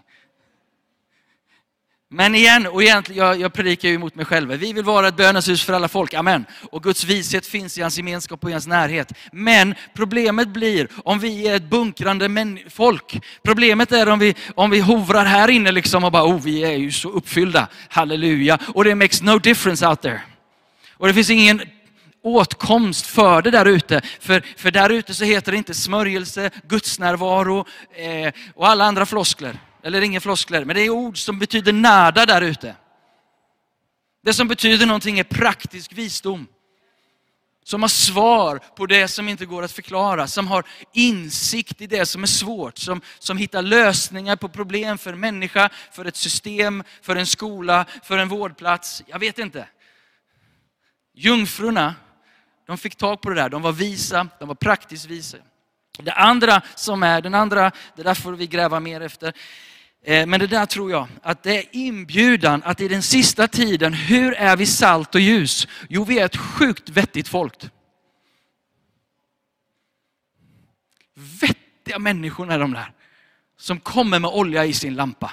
Men 2.09 2.35
igen, 2.35 2.67
och 2.67 2.83
egentligen, 2.83 3.27
jag, 3.27 3.41
jag 3.41 3.53
predikar 3.53 3.89
ju 3.89 3.99
mot 3.99 4.15
mig 4.15 4.25
själv. 4.25 4.49
Vi 4.49 4.73
vill 4.73 4.85
vara 4.85 5.09
ett 5.09 5.17
bönens 5.17 5.49
hus 5.49 5.65
för 5.65 5.73
alla 5.73 5.89
folk, 5.89 6.15
amen. 6.15 6.47
Och 6.71 6.83
Guds 6.83 7.05
vishet 7.05 7.47
finns 7.47 7.79
i 7.79 7.83
hans 7.83 7.97
gemenskap 7.97 8.45
och 8.45 8.51
i 8.51 8.53
hans 8.53 8.67
närhet. 8.67 9.13
Men 9.33 9.75
problemet 9.95 10.49
blir 10.49 10.89
om 11.05 11.19
vi 11.19 11.49
är 11.49 11.57
ett 11.57 11.71
bunkrande 11.71 12.59
folk. 12.71 13.21
Problemet 13.45 13.93
är 13.93 14.09
om 14.09 14.19
vi, 14.19 14.35
om 14.55 14.71
vi 14.71 14.81
hovrar 14.81 15.25
här 15.25 15.51
inne 15.51 15.73
liksom 15.73 16.05
och 16.05 16.13
bara, 16.13 16.25
oh 16.25 16.41
vi 16.41 16.65
är 16.65 16.77
ju 16.77 16.93
så 16.93 17.09
uppfyllda, 17.09 17.69
halleluja. 17.89 18.59
Och 18.75 18.85
det 18.85 18.95
makes 18.95 19.23
no 19.23 19.39
difference 19.39 19.87
out 19.87 20.03
there. 20.03 20.21
Och 21.03 21.09
det 21.09 21.15
finns 21.15 21.31
ingen 21.31 21.63
åtkomst 22.23 23.07
för 23.07 23.43
det 23.43 23.51
där 23.51 23.67
ute. 23.67 24.01
För, 24.21 24.43
för 24.57 24.71
där 24.71 24.91
ute 24.91 25.15
så 25.15 25.25
heter 25.25 25.53
det 25.53 25.59
inte 25.59 25.75
smörjelse, 25.75 26.51
gudsnärvaro 26.69 27.67
eh, 27.95 28.33
och 28.55 28.69
alla 28.69 28.85
andra 28.85 29.07
floskler. 29.07 29.59
Eller 29.83 30.03
inga 30.03 30.21
floskler, 30.21 30.65
men 30.65 30.77
det 30.77 30.83
är 30.83 30.91
ord 30.91 31.19
som 31.19 31.39
betyder 31.39 31.73
nada 31.73 32.27
där 32.27 32.43
ute. 32.43 32.77
Det 34.25 34.35
som 34.35 34.49
betyder 34.49 34.87
någonting 34.87 35.19
är 35.19 35.25
praktisk 35.25 35.93
visdom. 35.93 36.47
Som 37.65 37.83
har 37.83 37.89
svar 37.89 38.61
på 38.77 38.87
det 38.87 39.09
som 39.09 39.29
inte 39.29 39.47
går 39.47 39.63
att 39.63 39.73
förklara, 39.73 40.27
som 40.27 40.49
har 40.49 40.65
insikt 40.93 41.81
i 41.81 41.87
det 41.87 42.07
som 42.07 42.23
är 42.23 42.27
svårt, 42.27 42.79
som, 42.79 43.01
som 43.19 43.37
hittar 43.37 43.63
lösningar 43.63 44.37
på 44.37 44.49
problem 44.49 44.99
för 44.99 45.13
en 45.13 45.21
människa, 45.21 45.71
för 45.93 46.05
ett 46.05 46.17
system, 46.17 46.85
för 47.03 47.17
en 47.17 47.27
skola, 47.27 47.87
för 48.03 48.19
en 48.19 48.29
vårdplats. 48.29 49.03
Jag 49.07 49.19
vet 49.19 49.39
inte. 49.39 49.67
Jungfrurna, 51.15 51.95
de 52.67 52.79
fick 52.79 52.97
tag 52.97 53.21
på 53.21 53.29
det 53.29 53.35
där. 53.35 53.49
De 53.49 53.63
var 53.63 53.73
visa, 53.73 54.29
de 54.39 54.49
var 54.49 54.55
praktiskt 54.55 55.07
visa. 55.07 55.39
Det 55.99 56.13
andra 56.13 56.63
som 56.75 57.03
är, 57.03 57.21
den 57.21 57.35
andra, 57.35 57.71
det 57.97 58.03
där 58.03 58.15
får 58.15 58.33
vi 58.33 58.47
gräva 58.47 58.81
mer 58.81 59.01
efter. 59.01 59.33
Eh, 60.05 60.27
men 60.27 60.41
det 60.41 60.47
där 60.47 60.67
tror 60.67 60.91
jag, 60.91 61.09
att 61.23 61.43
det 61.43 61.59
är 61.59 61.65
inbjudan 61.71 62.63
att 62.65 62.81
i 62.81 62.89
den 62.89 63.03
sista 63.03 63.49
tiden, 63.49 63.93
hur 63.93 64.35
är 64.35 64.57
vi 64.57 64.67
salt 64.67 65.15
och 65.15 65.21
ljus? 65.21 65.69
Jo, 65.89 66.05
vi 66.05 66.19
är 66.19 66.25
ett 66.25 66.37
sjukt 66.37 66.89
vettigt 66.89 67.29
folk. 67.29 67.65
Vettiga 71.15 71.99
människor 71.99 72.53
är 72.53 72.59
de 72.59 72.73
där. 72.73 72.93
Som 73.57 73.81
kommer 73.81 74.19
med 74.19 74.31
olja 74.31 74.65
i 74.65 74.73
sin 74.73 74.95
lampa. 74.95 75.33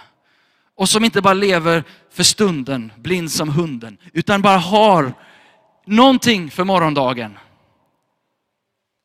Och 0.76 0.90
som 0.90 1.06
inte 1.06 1.22
bara 1.22 1.34
lever 1.34 1.84
för 2.12 2.24
stunden, 2.24 2.92
blind 2.98 3.32
som 3.32 3.50
hunden, 3.50 3.98
utan 4.14 4.42
bara 4.42 4.58
har 4.58 5.14
någonting 5.90 6.52
för 6.52 6.64
morgondagen. 6.64 7.38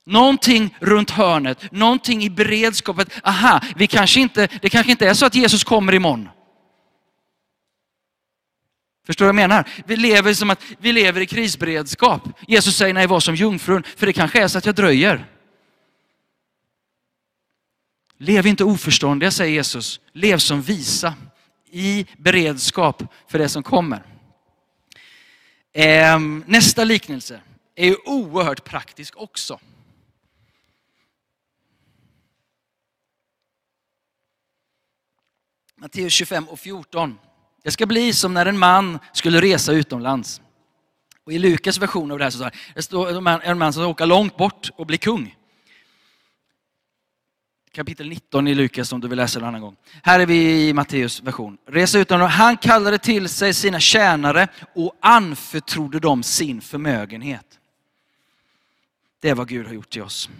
Någonting 0.07 0.77
runt 0.81 1.11
hörnet, 1.11 1.73
någonting 1.73 2.23
i 2.23 2.31
beredskapet. 2.31 3.09
Aha, 3.23 3.61
vi 3.77 3.87
kanske 3.87 4.20
inte, 4.20 4.49
det 4.62 4.70
kanske 4.70 4.92
inte 4.92 5.09
är 5.09 5.14
så 5.14 5.27
att 5.27 5.35
Jesus 5.35 5.64
kommer 5.64 5.94
imorgon. 5.94 6.29
Förstår 9.07 9.25
du 9.25 9.27
vad 9.27 9.42
jag 9.42 9.49
menar? 9.49 9.68
Vi 9.87 9.97
lever 9.97 10.35
som 10.35 10.51
att 10.51 10.62
vi 10.79 10.92
lever 10.92 11.20
i 11.20 11.27
krisberedskap. 11.27 12.23
Jesus 12.49 12.77
säger 12.77 12.94
nej, 12.94 13.07
var 13.07 13.20
som 13.20 13.35
jungfrun, 13.35 13.83
för 13.97 14.07
det 14.07 14.12
kanske 14.12 14.42
är 14.42 14.49
så 14.49 14.59
att 14.59 14.66
jag 14.66 14.75
dröjer. 14.75 15.27
Lev 18.18 18.47
inte 18.47 18.64
oförståndiga, 18.64 19.31
säger 19.31 19.53
Jesus. 19.55 20.01
Lev 20.12 20.38
som 20.38 20.62
visa 20.62 21.14
i 21.70 22.07
beredskap 22.18 23.03
för 23.29 23.38
det 23.38 23.49
som 23.49 23.62
kommer. 23.62 24.13
Ehm, 25.77 26.45
nästa 26.47 26.85
liknelse 26.85 27.41
är 27.75 27.87
ju 27.87 27.97
oerhört 28.05 28.65
praktisk 28.65 29.17
också. 29.17 29.61
Matteus 35.77 36.13
25 36.13 36.49
och 36.49 36.59
14. 36.59 37.19
Det 37.63 37.71
ska 37.71 37.87
bli 37.87 38.13
som 38.13 38.35
när 38.35 38.47
en 38.47 38.59
man 38.59 38.99
skulle 39.13 39.41
resa 39.41 39.73
utomlands. 39.73 40.41
Och 41.25 41.33
i 41.33 41.39
Lukas 41.39 41.79
version 41.79 42.11
av 42.11 42.19
det 42.19 42.25
här 42.25 42.31
så 42.31 42.51
står 42.83 43.07
det, 43.07 43.17
om 43.17 43.27
en 43.27 43.59
man 43.59 43.73
som 43.73 43.83
ska 43.83 43.89
åka 43.89 44.05
långt 44.05 44.37
bort 44.37 44.71
och 44.77 44.87
bli 44.87 44.99
kung. 44.99 45.37
Kapitel 47.75 48.09
19 48.09 48.49
i 48.49 48.55
Lukas 48.55 48.93
om 48.93 49.01
du 49.01 49.09
vill 49.09 49.17
läsa 49.17 49.39
det 49.39 49.45
en 49.45 49.49
annan 49.49 49.61
gång. 49.61 49.77
Här 50.03 50.21
är 50.21 50.27
vi 50.27 50.69
i 50.69 50.73
Matteus 50.73 51.23
version. 51.23 51.59
Resa 51.67 52.05
honom. 52.09 52.29
Han 52.29 52.57
kallade 52.57 52.99
till 52.99 53.29
sig 53.29 53.55
sina 53.55 53.81
tjänare 53.81 54.49
och 54.75 54.95
anförtrodde 55.01 56.01
dem 56.01 56.23
sin 56.23 56.61
förmögenhet. 56.61 57.59
Det 59.21 59.29
är 59.29 59.35
vad 59.35 59.49
Gud 59.49 59.67
har 59.67 59.75
gjort 59.75 59.91
till 59.91 60.03
oss. 60.03 60.31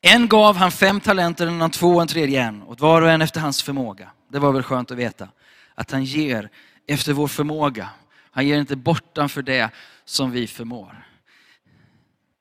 En 0.00 0.28
gav 0.28 0.56
han 0.56 0.72
fem 0.72 1.00
talenter, 1.00 1.46
en 1.46 1.54
annan 1.54 1.70
två, 1.70 2.00
en 2.00 2.08
tredje 2.08 2.42
en. 2.42 2.62
Åt 2.62 2.80
var 2.80 3.02
och 3.02 3.10
en 3.10 3.22
efter 3.22 3.40
hans 3.40 3.62
förmåga. 3.62 4.10
Det 4.28 4.38
var 4.38 4.52
väl 4.52 4.62
skönt 4.62 4.90
att 4.90 4.98
veta. 4.98 5.28
Att 5.74 5.90
han 5.90 6.04
ger 6.04 6.48
efter 6.86 7.12
vår 7.12 7.28
förmåga. 7.28 7.88
Han 8.30 8.46
ger 8.46 8.58
inte 8.58 8.76
bortanför 8.76 9.42
det 9.42 9.70
som 10.04 10.30
vi 10.30 10.46
förmår. 10.46 11.04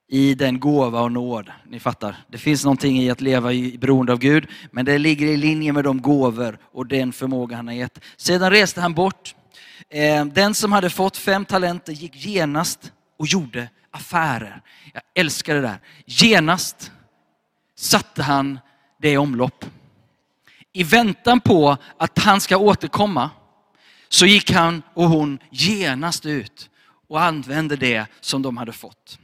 I 0.07 0.35
den 0.35 0.59
gåva 0.59 1.01
och 1.01 1.11
nåd, 1.11 1.51
ni 1.67 1.79
fattar. 1.79 2.15
Det 2.27 2.37
finns 2.37 2.63
någonting 2.63 2.97
i 2.97 3.09
att 3.09 3.21
leva 3.21 3.53
i 3.53 3.77
beroende 3.77 4.13
av 4.13 4.19
Gud, 4.19 4.47
men 4.71 4.85
det 4.85 4.97
ligger 4.97 5.27
i 5.27 5.37
linje 5.37 5.73
med 5.73 5.83
de 5.83 6.01
gåvor 6.01 6.57
och 6.71 6.87
den 6.87 7.13
förmåga 7.13 7.55
han 7.55 7.67
har 7.67 7.73
gett. 7.73 7.99
Sedan 8.17 8.51
reste 8.51 8.81
han 8.81 8.93
bort. 8.93 9.35
Eh, 9.89 10.25
den 10.25 10.53
som 10.53 10.71
hade 10.71 10.89
fått 10.89 11.17
fem 11.17 11.45
talenter 11.45 11.93
gick 11.93 12.25
genast 12.25 12.91
och 13.19 13.27
gjorde 13.27 13.69
affärer. 13.91 14.61
Jag 14.93 15.03
älskar 15.15 15.55
det 15.55 15.61
där. 15.61 15.79
Genast 16.05 16.91
satte 17.75 18.23
han 18.23 18.59
det 19.01 19.11
i 19.11 19.17
omlopp. 19.17 19.65
I 20.73 20.83
väntan 20.83 21.39
på 21.39 21.77
att 21.97 22.19
han 22.19 22.41
ska 22.41 22.57
återkomma 22.57 23.29
så 24.09 24.25
gick 24.25 24.51
han 24.51 24.81
och 24.93 25.09
hon 25.09 25.39
genast 25.51 26.25
ut 26.25 26.69
och 27.07 27.21
använde 27.21 27.75
det 27.75 28.05
som 28.21 28.41
de 28.41 28.57
hade 28.57 28.71
fått. 28.71 29.19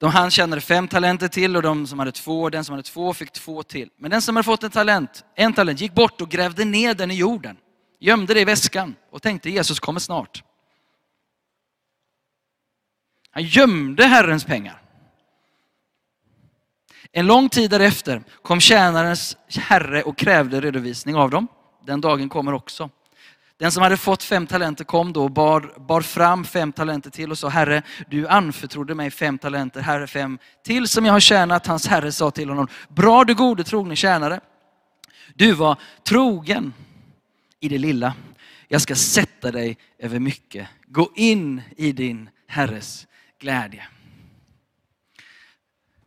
De 0.00 0.10
han 0.10 0.30
tjänade 0.30 0.60
fem 0.60 0.88
talenter 0.88 1.28
till 1.28 1.56
och 1.56 1.62
de 1.62 1.86
som 1.86 1.98
hade 1.98 2.12
två, 2.12 2.50
den 2.50 2.64
som 2.64 2.72
hade 2.72 2.82
två 2.82 3.14
fick 3.14 3.32
två 3.32 3.62
till. 3.62 3.90
Men 3.96 4.10
den 4.10 4.22
som 4.22 4.36
hade 4.36 4.44
fått 4.44 4.62
en 4.62 4.70
talent, 4.70 5.24
en 5.34 5.52
talent, 5.52 5.80
gick 5.80 5.94
bort 5.94 6.20
och 6.20 6.28
grävde 6.28 6.64
ner 6.64 6.94
den 6.94 7.10
i 7.10 7.14
jorden. 7.14 7.56
Gömde 7.98 8.34
det 8.34 8.40
i 8.40 8.44
väskan 8.44 8.94
och 9.10 9.22
tänkte 9.22 9.50
Jesus 9.50 9.80
kommer 9.80 10.00
snart. 10.00 10.44
Han 13.30 13.42
gömde 13.42 14.04
Herrens 14.04 14.44
pengar. 14.44 14.82
En 17.12 17.26
lång 17.26 17.48
tid 17.48 17.70
därefter 17.70 18.22
kom 18.42 18.60
tjänarens 18.60 19.36
herre 19.48 20.02
och 20.02 20.18
krävde 20.18 20.60
redovisning 20.60 21.14
av 21.14 21.30
dem. 21.30 21.48
Den 21.86 22.00
dagen 22.00 22.28
kommer 22.28 22.52
också. 22.52 22.90
Den 23.60 23.72
som 23.72 23.82
hade 23.82 23.96
fått 23.96 24.22
fem 24.22 24.46
talenter 24.46 24.84
kom 24.84 25.12
då 25.12 25.24
och 25.24 25.30
bar, 25.30 25.74
bar 25.76 26.00
fram 26.00 26.44
fem 26.44 26.72
talenter 26.72 27.10
till 27.10 27.30
och 27.30 27.38
sa, 27.38 27.48
Herre, 27.48 27.82
du 28.08 28.28
anförtrodde 28.28 28.94
mig 28.94 29.10
fem 29.10 29.38
talenter, 29.38 29.80
Herre 29.80 30.06
fem 30.06 30.38
till 30.64 30.88
som 30.88 31.06
jag 31.06 31.12
har 31.12 31.20
tjänat. 31.20 31.66
Hans 31.66 31.86
herre 31.86 32.12
sa 32.12 32.30
till 32.30 32.48
honom, 32.48 32.68
bra 32.88 33.24
du 33.24 33.34
gode 33.34 33.64
trogne 33.64 33.96
tjänare. 33.96 34.40
Du 35.34 35.52
var 35.52 35.76
trogen 36.04 36.72
i 37.60 37.68
det 37.68 37.78
lilla. 37.78 38.14
Jag 38.68 38.80
ska 38.80 38.94
sätta 38.94 39.50
dig 39.50 39.76
över 39.98 40.18
mycket. 40.18 40.68
Gå 40.86 41.10
in 41.14 41.62
i 41.76 41.92
din 41.92 42.30
herres 42.46 43.06
glädje. 43.40 43.86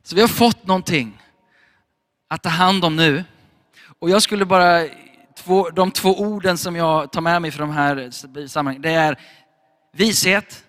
Så 0.04 0.16
vi 0.16 0.22
har 0.22 0.28
fått 0.28 0.68
någonting 0.68 1.22
att 2.28 2.44
ta 2.44 2.50
hand 2.50 2.86
om 2.86 2.96
nu. 2.96 3.24
Och 4.00 4.10
jag 4.10 4.22
skulle 4.22 4.46
bara, 4.46 4.88
två, 5.44 5.70
de 5.70 5.92
två 5.92 6.20
orden 6.20 6.58
som 6.58 6.76
jag 6.76 7.12
tar 7.12 7.22
med 7.22 7.42
mig 7.42 7.52
från 7.52 7.68
de 7.68 7.74
här 7.74 8.10
sammanhangen, 8.48 8.82
det 8.82 8.94
är 8.94 9.20
vishet, 9.92 10.66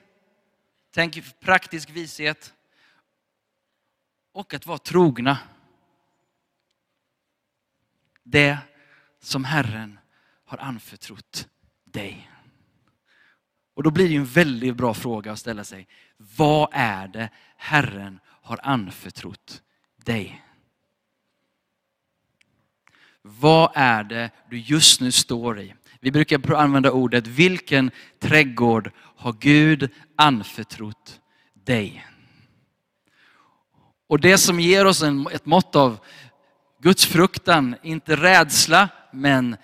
tänk 0.94 1.40
praktisk 1.40 1.90
vishet 1.90 2.54
och 4.32 4.54
att 4.54 4.66
vara 4.66 4.78
trogna. 4.78 5.38
Det 8.22 8.58
som 9.20 9.44
Herren 9.44 9.98
har 10.44 10.58
anförtrott 10.58 11.48
dig. 11.84 12.30
Och 13.74 13.82
då 13.82 13.90
blir 13.90 14.08
det 14.08 14.16
en 14.16 14.24
väldigt 14.24 14.76
bra 14.76 14.94
fråga 14.94 15.32
att 15.32 15.38
ställa 15.38 15.64
sig. 15.64 15.88
Vad 16.16 16.68
är 16.72 17.08
det 17.08 17.30
Herren 17.56 18.20
har 18.26 18.60
anförtrott 18.62 19.62
dig? 19.96 20.43
Vad 23.26 23.70
är 23.74 24.04
det 24.04 24.30
du 24.50 24.58
just 24.58 25.00
nu 25.00 25.12
står 25.12 25.60
i? 25.60 25.74
Vi 26.00 26.10
brukar 26.10 26.54
använda 26.54 26.90
ordet, 26.90 27.26
vilken 27.26 27.90
trädgård 28.20 28.90
har 29.16 29.32
Gud 29.32 29.90
anförtrott 30.16 31.20
dig? 31.66 32.06
Och 34.08 34.20
det 34.20 34.38
som 34.38 34.60
ger 34.60 34.86
oss 34.86 35.02
en, 35.02 35.26
ett 35.32 35.46
mått 35.46 35.76
av 35.76 35.98
Guds 36.82 37.06
fruktan, 37.06 37.76
inte 37.82 38.16
rädsla, 38.16 38.88
men 39.12 39.56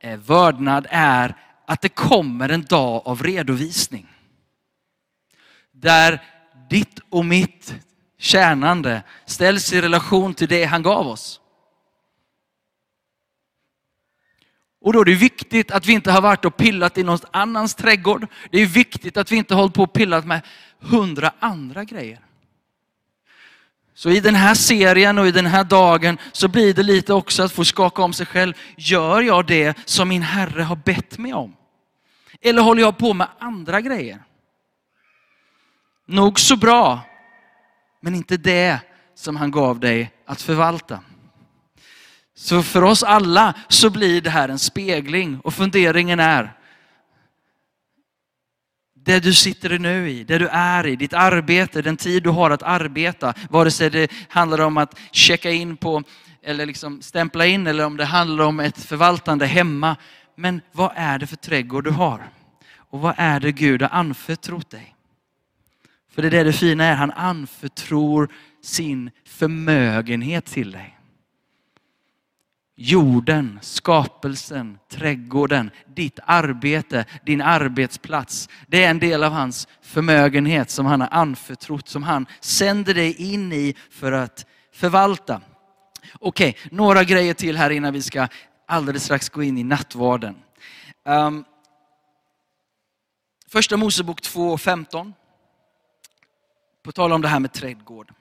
eh, 0.00 0.18
vördnad 0.18 0.86
är 0.90 1.36
att 1.66 1.80
det 1.80 1.88
kommer 1.88 2.48
en 2.48 2.64
dag 2.64 3.02
av 3.04 3.22
redovisning. 3.22 4.08
Där 5.72 6.22
ditt 6.70 7.00
och 7.10 7.24
mitt 7.24 7.74
tjänande 8.18 9.02
ställs 9.26 9.72
i 9.72 9.80
relation 9.80 10.34
till 10.34 10.48
det 10.48 10.64
han 10.64 10.82
gav 10.82 11.06
oss. 11.06 11.40
Och 14.84 14.92
då 14.92 15.00
är 15.00 15.04
det 15.04 15.14
viktigt 15.14 15.70
att 15.70 15.86
vi 15.86 15.92
inte 15.92 16.10
har 16.10 16.20
varit 16.20 16.44
och 16.44 16.56
pillat 16.56 16.98
i 16.98 17.02
någon 17.02 17.18
annans 17.30 17.74
trädgård. 17.74 18.26
Det 18.50 18.62
är 18.62 18.66
viktigt 18.66 19.16
att 19.16 19.32
vi 19.32 19.36
inte 19.36 19.54
hållit 19.54 19.74
på 19.74 19.82
och 19.82 19.92
pillat 19.92 20.26
med 20.26 20.40
hundra 20.80 21.32
andra 21.38 21.84
grejer. 21.84 22.20
Så 23.94 24.10
i 24.10 24.20
den 24.20 24.34
här 24.34 24.54
serien 24.54 25.18
och 25.18 25.26
i 25.26 25.30
den 25.30 25.46
här 25.46 25.64
dagen 25.64 26.18
så 26.32 26.48
blir 26.48 26.74
det 26.74 26.82
lite 26.82 27.12
också 27.12 27.42
att 27.42 27.52
få 27.52 27.64
skaka 27.64 28.02
om 28.02 28.12
sig 28.12 28.26
själv. 28.26 28.54
Gör 28.76 29.20
jag 29.20 29.46
det 29.46 29.78
som 29.84 30.08
min 30.08 30.22
Herre 30.22 30.62
har 30.62 30.76
bett 30.76 31.18
mig 31.18 31.34
om? 31.34 31.56
Eller 32.40 32.62
håller 32.62 32.82
jag 32.82 32.98
på 32.98 33.14
med 33.14 33.28
andra 33.38 33.80
grejer? 33.80 34.18
Nog 36.06 36.40
så 36.40 36.56
bra, 36.56 37.00
men 38.00 38.14
inte 38.14 38.36
det 38.36 38.78
som 39.14 39.36
han 39.36 39.50
gav 39.50 39.80
dig 39.80 40.12
att 40.26 40.42
förvalta. 40.42 41.00
Så 42.36 42.62
för 42.62 42.82
oss 42.82 43.02
alla 43.02 43.54
så 43.68 43.90
blir 43.90 44.20
det 44.20 44.30
här 44.30 44.48
en 44.48 44.58
spegling 44.58 45.40
och 45.40 45.54
funderingen 45.54 46.20
är, 46.20 46.52
det 49.04 49.20
du 49.20 49.34
sitter 49.34 49.78
nu 49.78 50.10
i, 50.10 50.24
det 50.24 50.38
du 50.38 50.48
är 50.48 50.86
i, 50.86 50.96
ditt 50.96 51.12
arbete, 51.12 51.82
den 51.82 51.96
tid 51.96 52.22
du 52.22 52.30
har 52.30 52.50
att 52.50 52.62
arbeta, 52.62 53.34
vare 53.50 53.70
sig 53.70 53.90
det 53.90 54.12
handlar 54.28 54.60
om 54.60 54.76
att 54.76 54.98
checka 55.12 55.50
in 55.50 55.76
på 55.76 56.02
eller 56.42 56.66
liksom 56.66 57.02
stämpla 57.02 57.46
in 57.46 57.66
eller 57.66 57.86
om 57.86 57.96
det 57.96 58.04
handlar 58.04 58.44
om 58.44 58.60
ett 58.60 58.78
förvaltande 58.84 59.46
hemma. 59.46 59.96
Men 60.36 60.60
vad 60.72 60.92
är 60.94 61.18
det 61.18 61.26
för 61.26 61.36
trädgård 61.36 61.84
du 61.84 61.90
har? 61.90 62.28
Och 62.76 63.00
vad 63.00 63.14
är 63.16 63.40
det 63.40 63.52
Gud 63.52 63.82
har 63.82 63.88
anförtrott 63.88 64.70
dig? 64.70 64.94
För 66.14 66.22
det 66.22 66.28
är 66.28 66.30
det 66.30 66.44
det 66.44 66.52
fina 66.52 66.84
är, 66.84 66.94
han 66.94 67.10
anförtror 67.10 68.28
sin 68.62 69.10
förmögenhet 69.26 70.44
till 70.44 70.70
dig. 70.70 70.93
Jorden, 72.76 73.58
skapelsen, 73.62 74.78
trädgården, 74.88 75.70
ditt 75.86 76.18
arbete, 76.24 77.04
din 77.26 77.42
arbetsplats. 77.42 78.48
Det 78.66 78.84
är 78.84 78.90
en 78.90 78.98
del 78.98 79.24
av 79.24 79.32
hans 79.32 79.68
förmögenhet 79.82 80.70
som 80.70 80.86
han 80.86 81.00
har 81.00 81.08
anförtrott, 81.10 81.88
som 81.88 82.02
han 82.02 82.26
sänder 82.40 82.94
dig 82.94 83.32
in 83.32 83.52
i 83.52 83.74
för 83.90 84.12
att 84.12 84.46
förvalta. 84.72 85.40
Okej, 86.20 86.56
några 86.70 87.04
grejer 87.04 87.34
till 87.34 87.56
här 87.56 87.70
innan 87.70 87.92
vi 87.92 88.02
ska 88.02 88.28
alldeles 88.66 89.04
strax 89.04 89.28
gå 89.28 89.42
in 89.42 89.58
i 89.58 89.64
nattvarden. 89.64 90.36
Um, 91.04 91.44
första 93.48 93.76
Mosebok 93.76 94.20
2.15. 94.20 95.12
På 96.82 96.92
tal 96.92 97.12
om 97.12 97.22
det 97.22 97.28
här 97.28 97.40
med 97.40 97.52
trädgård 97.52 98.12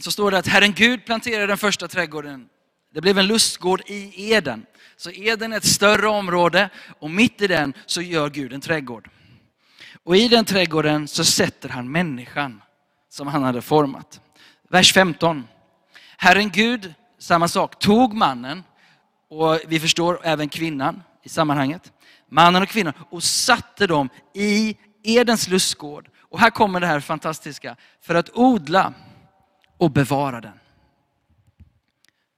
så 0.00 0.10
står 0.10 0.30
det 0.30 0.38
att 0.38 0.46
Herren 0.46 0.72
Gud 0.72 1.04
planterade 1.04 1.46
den 1.46 1.58
första 1.58 1.88
trädgården. 1.88 2.48
Det 2.94 3.00
blev 3.00 3.18
en 3.18 3.26
lustgård 3.26 3.82
i 3.86 4.32
Eden. 4.32 4.66
Så 4.96 5.10
Eden 5.10 5.52
är 5.52 5.56
ett 5.56 5.64
större 5.64 6.08
område 6.08 6.70
och 7.00 7.10
mitt 7.10 7.42
i 7.42 7.46
den 7.46 7.72
så 7.86 8.02
gör 8.02 8.30
Gud 8.30 8.52
en 8.52 8.60
trädgård. 8.60 9.10
Och 10.04 10.16
i 10.16 10.28
den 10.28 10.44
trädgården 10.44 11.08
så 11.08 11.24
sätter 11.24 11.68
han 11.68 11.92
människan 11.92 12.62
som 13.08 13.28
han 13.28 13.42
hade 13.42 13.62
format. 13.62 14.20
Vers 14.70 14.92
15. 14.92 15.44
Herren 16.16 16.50
Gud, 16.50 16.94
samma 17.18 17.48
sak, 17.48 17.78
tog 17.78 18.14
mannen 18.14 18.64
och 19.28 19.60
vi 19.66 19.80
förstår 19.80 20.20
även 20.22 20.48
kvinnan 20.48 21.02
i 21.22 21.28
sammanhanget. 21.28 21.92
Mannen 22.28 22.62
och 22.62 22.68
kvinnan 22.68 22.94
och 23.10 23.22
satte 23.22 23.86
dem 23.86 24.08
i 24.34 24.76
Edens 25.02 25.48
lustgård. 25.48 26.08
Och 26.18 26.40
här 26.40 26.50
kommer 26.50 26.80
det 26.80 26.86
här 26.86 27.00
fantastiska. 27.00 27.76
För 28.02 28.14
att 28.14 28.30
odla 28.34 28.94
och 29.82 29.90
bevara 29.90 30.40
den. 30.40 30.60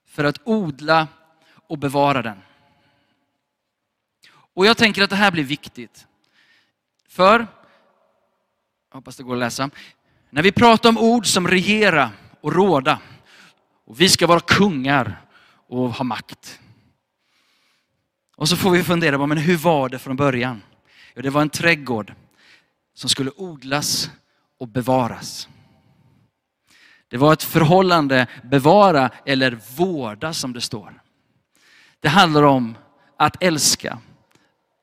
För 0.06 0.24
att 0.24 0.40
odla 0.44 1.08
och 1.66 1.78
bevara 1.78 2.22
den. 2.22 2.38
Och 4.30 4.66
jag 4.66 4.76
tänker 4.76 5.02
att 5.02 5.10
det 5.10 5.16
här 5.16 5.30
blir 5.30 5.44
viktigt. 5.44 6.06
För, 7.08 7.46
jag 8.90 8.96
hoppas 8.96 9.16
det 9.16 9.22
går 9.22 9.34
att 9.34 9.40
läsa, 9.40 9.70
när 10.30 10.42
vi 10.42 10.52
pratar 10.52 10.88
om 10.88 10.98
ord 10.98 11.26
som 11.26 11.48
regera 11.48 12.10
och 12.40 12.52
råda, 12.52 13.00
och 13.84 14.00
vi 14.00 14.08
ska 14.08 14.26
vara 14.26 14.40
kungar 14.40 15.20
och 15.68 15.90
ha 15.90 16.04
makt. 16.04 16.60
Och 18.36 18.48
så 18.48 18.56
får 18.56 18.70
vi 18.70 18.84
fundera 18.84 19.18
på, 19.18 19.26
men 19.26 19.38
hur 19.38 19.56
var 19.56 19.88
det 19.88 19.98
från 19.98 20.16
början? 20.16 20.62
Ja, 21.14 21.22
det 21.22 21.30
var 21.30 21.42
en 21.42 21.50
trädgård 21.50 22.14
som 22.94 23.10
skulle 23.10 23.30
odlas 23.36 24.10
och 24.58 24.68
bevaras. 24.68 25.48
Det 27.14 27.18
var 27.18 27.32
ett 27.32 27.42
förhållande, 27.42 28.26
bevara 28.42 29.10
eller 29.26 29.58
vårda 29.76 30.32
som 30.32 30.52
det 30.52 30.60
står. 30.60 31.02
Det 32.00 32.08
handlar 32.08 32.42
om 32.42 32.76
att 33.16 33.42
älska, 33.42 33.98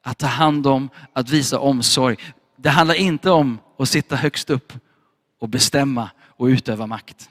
att 0.03 0.17
ta 0.17 0.27
hand 0.27 0.67
om, 0.67 0.89
att 1.13 1.29
visa 1.29 1.59
omsorg. 1.59 2.17
Det 2.55 2.69
handlar 2.69 2.95
inte 2.95 3.31
om 3.31 3.59
att 3.79 3.89
sitta 3.89 4.15
högst 4.15 4.49
upp 4.49 4.73
och 5.39 5.49
bestämma 5.49 6.09
och 6.19 6.45
utöva 6.45 6.87
makt. 6.87 7.29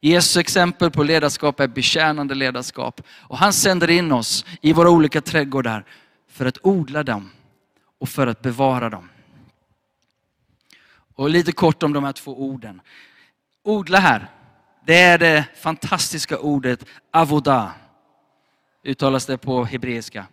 Jesu 0.00 0.40
exempel 0.40 0.90
på 0.90 1.02
ledarskap 1.02 1.60
är 1.60 1.68
betjänande 1.68 2.34
ledarskap. 2.34 3.00
Och 3.08 3.38
han 3.38 3.52
sänder 3.52 3.90
in 3.90 4.12
oss 4.12 4.44
i 4.60 4.72
våra 4.72 4.90
olika 4.90 5.20
trädgårdar 5.20 5.84
för 6.28 6.46
att 6.46 6.58
odla 6.62 7.02
dem 7.02 7.30
och 7.98 8.08
för 8.08 8.26
att 8.26 8.42
bevara 8.42 8.90
dem. 8.90 9.08
Och 11.14 11.30
lite 11.30 11.52
kort 11.52 11.82
om 11.82 11.92
de 11.92 12.04
här 12.04 12.12
två 12.12 12.42
orden. 12.42 12.80
Odla 13.62 13.98
här, 13.98 14.28
det 14.86 15.00
är 15.00 15.18
det 15.18 15.44
fantastiska 15.56 16.38
ordet 16.38 16.84
avoda. 17.10 17.72
Uttalas 18.84 19.26
det 19.26 19.38
på 19.38 19.64
hebreiska. 19.64 20.26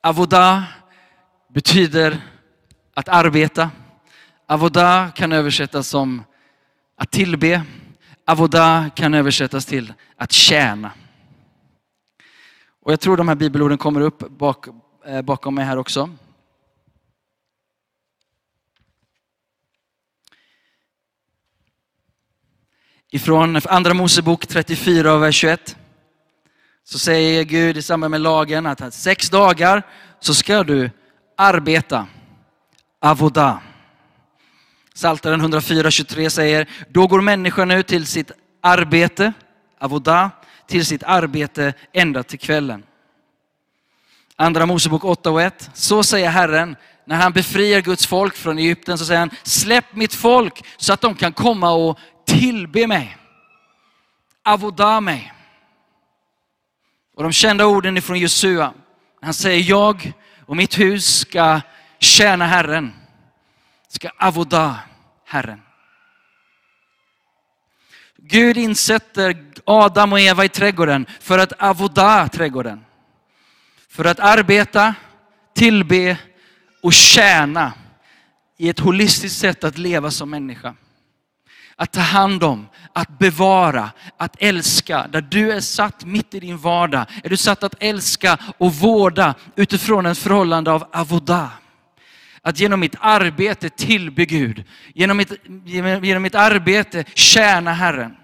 Avoda 0.00 0.64
betyder 1.48 2.18
att 2.94 3.08
arbeta. 3.08 3.70
Avoda 4.46 5.10
kan 5.14 5.32
översättas 5.32 5.88
som 5.88 6.24
att 6.96 7.10
tillbe. 7.10 7.62
Avoda 8.24 8.90
kan 8.94 9.14
översättas 9.14 9.66
till 9.66 9.92
att 10.16 10.32
tjäna. 10.32 10.92
Och 12.82 12.92
jag 12.92 13.00
tror 13.00 13.16
de 13.16 13.28
här 13.28 13.34
bibelorden 13.34 13.78
kommer 13.78 14.00
upp 14.00 14.18
bak, 14.18 14.66
eh, 15.06 15.22
bakom 15.22 15.54
mig 15.54 15.64
här 15.64 15.76
också. 15.76 16.10
Ifrån 23.10 23.60
Andra 23.64 23.94
Mosebok 23.94 24.46
34, 24.46 25.16
vers 25.16 25.36
21. 25.36 25.76
Så 26.84 26.98
säger 26.98 27.44
Gud 27.44 27.76
i 27.76 27.82
samband 27.82 28.10
med 28.10 28.20
lagen 28.20 28.66
att 28.66 28.94
sex 28.94 29.30
dagar 29.30 29.82
så 30.20 30.34
ska 30.34 30.64
du 30.64 30.90
arbeta. 31.36 32.06
Avoda. 33.00 33.60
Saltaren 34.94 35.42
104.23 35.42 36.28
säger, 36.28 36.68
då 36.88 37.06
går 37.06 37.20
människan 37.20 37.70
ut 37.70 37.86
till 37.86 38.06
sitt 38.06 38.30
arbete, 38.62 39.32
avoda, 39.78 40.30
till 40.66 40.86
sitt 40.86 41.02
arbete 41.02 41.74
ända 41.92 42.22
till 42.22 42.38
kvällen. 42.38 42.82
Andra 44.36 44.66
Mosebok 44.66 45.04
8 45.04 45.30
och 45.30 45.42
1. 45.42 45.70
Så 45.74 46.02
säger 46.02 46.30
Herren, 46.30 46.76
när 47.04 47.16
han 47.16 47.32
befriar 47.32 47.80
Guds 47.80 48.06
folk 48.06 48.36
från 48.36 48.58
Egypten 48.58 48.98
så 48.98 49.04
säger 49.04 49.20
han, 49.20 49.30
släpp 49.42 49.94
mitt 49.94 50.14
folk 50.14 50.64
så 50.76 50.92
att 50.92 51.00
de 51.00 51.14
kan 51.14 51.32
komma 51.32 51.70
och 51.70 51.98
tillbe 52.26 52.86
mig. 52.86 53.16
Avoda 54.42 55.00
mig. 55.00 55.32
Och 57.16 57.22
de 57.22 57.32
kända 57.32 57.66
orden 57.66 57.96
ifrån 57.96 58.18
Josua. 58.18 58.72
Han 59.20 59.34
säger, 59.34 59.70
jag 59.70 60.12
och 60.46 60.56
mitt 60.56 60.78
hus 60.78 61.18
ska 61.18 61.60
tjäna 61.98 62.46
Herren. 62.46 62.92
Ska 63.88 64.10
avoda 64.18 64.78
Herren. 65.24 65.62
Gud 68.16 68.56
insätter 68.56 69.44
Adam 69.64 70.12
och 70.12 70.20
Eva 70.20 70.44
i 70.44 70.48
trädgården 70.48 71.06
för 71.20 71.38
att 71.38 71.52
avoda 71.58 72.28
trädgården. 72.28 72.84
För 73.88 74.04
att 74.04 74.20
arbeta, 74.20 74.94
tillbe 75.54 76.18
och 76.82 76.92
tjäna 76.92 77.72
i 78.56 78.68
ett 78.68 78.78
holistiskt 78.78 79.38
sätt 79.38 79.64
att 79.64 79.78
leva 79.78 80.10
som 80.10 80.30
människa. 80.30 80.74
Att 81.78 81.92
ta 81.92 82.00
hand 82.00 82.44
om, 82.44 82.68
att 82.92 83.18
bevara, 83.18 83.90
att 84.16 84.36
älska. 84.38 85.06
Där 85.12 85.20
du 85.20 85.52
är 85.52 85.60
satt 85.60 86.04
mitt 86.04 86.34
i 86.34 86.40
din 86.40 86.58
vardag 86.58 87.06
är 87.24 87.28
du 87.28 87.36
satt 87.36 87.62
att 87.62 87.74
älska 87.80 88.38
och 88.58 88.74
vårda 88.74 89.34
utifrån 89.56 90.06
ett 90.06 90.18
förhållande 90.18 90.72
av 90.72 90.84
avoda. 90.92 91.50
Att 92.42 92.60
genom 92.60 92.80
mitt 92.80 92.94
arbete 93.00 93.68
tillbe 93.70 94.24
Gud. 94.24 94.64
Genom 94.94 95.16
mitt, 95.16 95.32
genom 96.02 96.22
mitt 96.22 96.34
arbete 96.34 97.04
tjäna 97.14 97.72
Herren. 97.72 98.16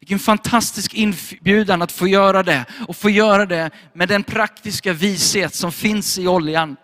Vilken 0.00 0.18
fantastisk 0.18 0.94
inbjudan 0.94 1.82
att 1.82 1.92
få 1.92 2.08
göra 2.08 2.42
det. 2.42 2.64
Och 2.88 2.96
få 2.96 3.10
göra 3.10 3.46
det 3.46 3.70
med 3.92 4.08
den 4.08 4.22
praktiska 4.22 4.92
vishet 4.92 5.54
som 5.54 5.72
finns 5.72 6.18
i 6.18 6.28
oljan. 6.28 6.76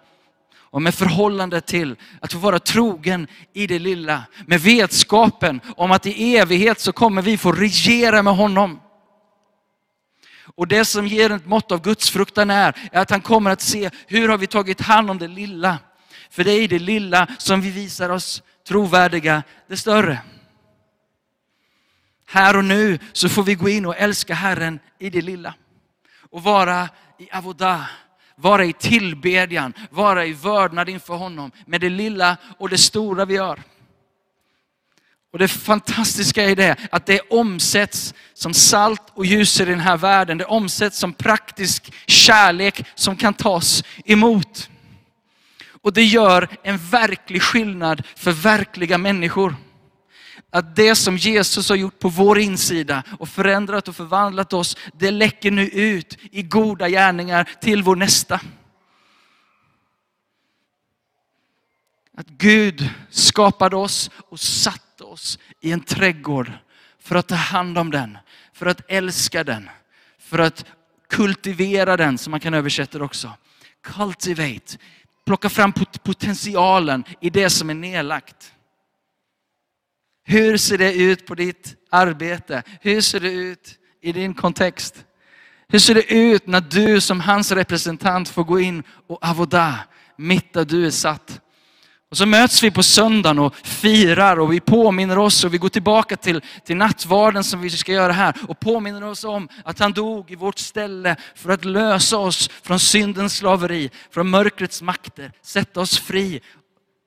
Och 0.74 0.82
med 0.82 0.94
förhållande 0.94 1.60
till 1.60 1.96
att 2.20 2.32
få 2.32 2.38
vara 2.38 2.58
trogen 2.58 3.26
i 3.52 3.66
det 3.66 3.78
lilla. 3.78 4.22
Med 4.46 4.60
vetskapen 4.60 5.60
om 5.76 5.92
att 5.92 6.06
i 6.06 6.36
evighet 6.36 6.80
så 6.80 6.92
kommer 6.92 7.22
vi 7.22 7.38
få 7.38 7.52
regera 7.52 8.22
med 8.22 8.36
honom. 8.36 8.80
Och 10.54 10.68
det 10.68 10.84
som 10.84 11.06
ger 11.06 11.30
ett 11.30 11.46
mått 11.46 11.72
av 11.72 11.82
gudsfruktan 11.82 12.50
är, 12.50 12.90
är 12.92 13.00
att 13.00 13.10
han 13.10 13.20
kommer 13.20 13.50
att 13.50 13.60
se 13.60 13.90
hur 14.06 14.28
har 14.28 14.38
vi 14.38 14.46
tagit 14.46 14.80
hand 14.80 15.10
om 15.10 15.18
det 15.18 15.28
lilla. 15.28 15.78
För 16.30 16.44
det 16.44 16.50
är 16.50 16.62
i 16.62 16.66
det 16.66 16.78
lilla 16.78 17.26
som 17.38 17.60
vi 17.60 17.70
visar 17.70 18.10
oss 18.10 18.42
trovärdiga, 18.68 19.42
det 19.68 19.76
större. 19.76 20.18
Här 22.26 22.56
och 22.56 22.64
nu 22.64 22.98
så 23.12 23.28
får 23.28 23.42
vi 23.42 23.54
gå 23.54 23.68
in 23.68 23.86
och 23.86 23.96
älska 23.96 24.34
Herren 24.34 24.80
i 24.98 25.10
det 25.10 25.22
lilla. 25.22 25.54
Och 26.30 26.42
vara 26.42 26.88
i 27.18 27.30
Avodah 27.30 27.86
vara 28.36 28.64
i 28.64 28.72
tillbedjan, 28.72 29.72
vara 29.90 30.26
i 30.26 30.32
vördnad 30.32 30.88
inför 30.88 31.14
honom 31.14 31.50
med 31.66 31.80
det 31.80 31.90
lilla 31.90 32.36
och 32.58 32.68
det 32.68 32.78
stora 32.78 33.24
vi 33.24 33.34
gör. 33.34 33.62
Och 35.32 35.38
det 35.38 35.48
fantastiska 35.48 36.44
är 36.50 36.56
det 36.56 36.76
att 36.90 37.06
det 37.06 37.20
omsätts 37.20 38.14
som 38.34 38.54
salt 38.54 39.02
och 39.14 39.26
ljus 39.26 39.60
i 39.60 39.64
den 39.64 39.80
här 39.80 39.96
världen. 39.96 40.38
Det 40.38 40.44
omsätts 40.44 40.98
som 40.98 41.12
praktisk 41.12 41.92
kärlek 42.06 42.84
som 42.94 43.16
kan 43.16 43.34
tas 43.34 43.84
emot. 44.04 44.70
Och 45.82 45.92
det 45.92 46.04
gör 46.04 46.48
en 46.62 46.78
verklig 46.78 47.42
skillnad 47.42 48.02
för 48.16 48.32
verkliga 48.32 48.98
människor. 48.98 49.56
Att 50.50 50.76
det 50.76 50.94
som 50.94 51.16
Jesus 51.16 51.68
har 51.68 51.76
gjort 51.76 51.98
på 51.98 52.08
vår 52.08 52.38
insida 52.38 53.02
och 53.18 53.28
förändrat 53.28 53.88
och 53.88 53.96
förvandlat 53.96 54.52
oss, 54.52 54.76
det 54.92 55.10
läcker 55.10 55.50
nu 55.50 55.68
ut 55.68 56.18
i 56.30 56.42
goda 56.42 56.88
gärningar 56.88 57.50
till 57.60 57.82
vår 57.82 57.96
nästa. 57.96 58.40
Att 62.16 62.28
Gud 62.28 62.90
skapade 63.10 63.76
oss 63.76 64.10
och 64.16 64.40
satte 64.40 65.04
oss 65.04 65.38
i 65.60 65.72
en 65.72 65.80
trädgård 65.80 66.52
för 67.00 67.14
att 67.14 67.28
ta 67.28 67.34
hand 67.34 67.78
om 67.78 67.90
den, 67.90 68.18
för 68.52 68.66
att 68.66 68.80
älska 68.88 69.44
den, 69.44 69.70
för 70.18 70.38
att 70.38 70.64
kultivera 71.08 71.96
den, 71.96 72.18
som 72.18 72.30
man 72.30 72.40
kan 72.40 72.54
översätta 72.54 72.98
det 72.98 73.04
också. 73.04 73.32
Cultivate, 73.82 74.78
plocka 75.24 75.48
fram 75.48 75.72
potentialen 76.02 77.04
i 77.20 77.30
det 77.30 77.50
som 77.50 77.70
är 77.70 77.74
nedlagt. 77.74 78.53
Hur 80.24 80.56
ser 80.56 80.78
det 80.78 80.94
ut 80.94 81.26
på 81.26 81.34
ditt 81.34 81.74
arbete? 81.90 82.62
Hur 82.80 83.00
ser 83.00 83.20
det 83.20 83.32
ut 83.32 83.78
i 84.02 84.12
din 84.12 84.34
kontext? 84.34 85.04
Hur 85.68 85.78
ser 85.78 85.94
det 85.94 86.12
ut 86.14 86.46
när 86.46 86.60
du 86.60 87.00
som 87.00 87.20
hans 87.20 87.52
representant 87.52 88.28
får 88.28 88.44
gå 88.44 88.60
in 88.60 88.82
och 89.06 89.18
avoda 89.26 89.78
mitt 90.16 90.52
där 90.52 90.64
du 90.64 90.86
är 90.86 90.90
satt? 90.90 91.40
Och 92.10 92.18
så 92.18 92.26
möts 92.26 92.62
vi 92.62 92.70
på 92.70 92.82
söndagen 92.82 93.38
och 93.38 93.56
firar 93.56 94.40
och 94.40 94.52
vi 94.52 94.60
påminner 94.60 95.18
oss 95.18 95.44
och 95.44 95.54
vi 95.54 95.58
går 95.58 95.68
tillbaka 95.68 96.16
till, 96.16 96.40
till 96.64 96.76
nattvarden 96.76 97.44
som 97.44 97.60
vi 97.60 97.70
ska 97.70 97.92
göra 97.92 98.12
här 98.12 98.34
och 98.48 98.60
påminner 98.60 99.04
oss 99.04 99.24
om 99.24 99.48
att 99.64 99.78
han 99.78 99.92
dog 99.92 100.30
i 100.30 100.34
vårt 100.34 100.58
ställe 100.58 101.16
för 101.34 101.50
att 101.50 101.64
lösa 101.64 102.18
oss 102.18 102.50
från 102.62 102.80
syndens 102.80 103.36
slaveri, 103.36 103.90
från 104.10 104.30
mörkrets 104.30 104.82
makter, 104.82 105.32
sätta 105.42 105.80
oss 105.80 105.98
fri, 105.98 106.40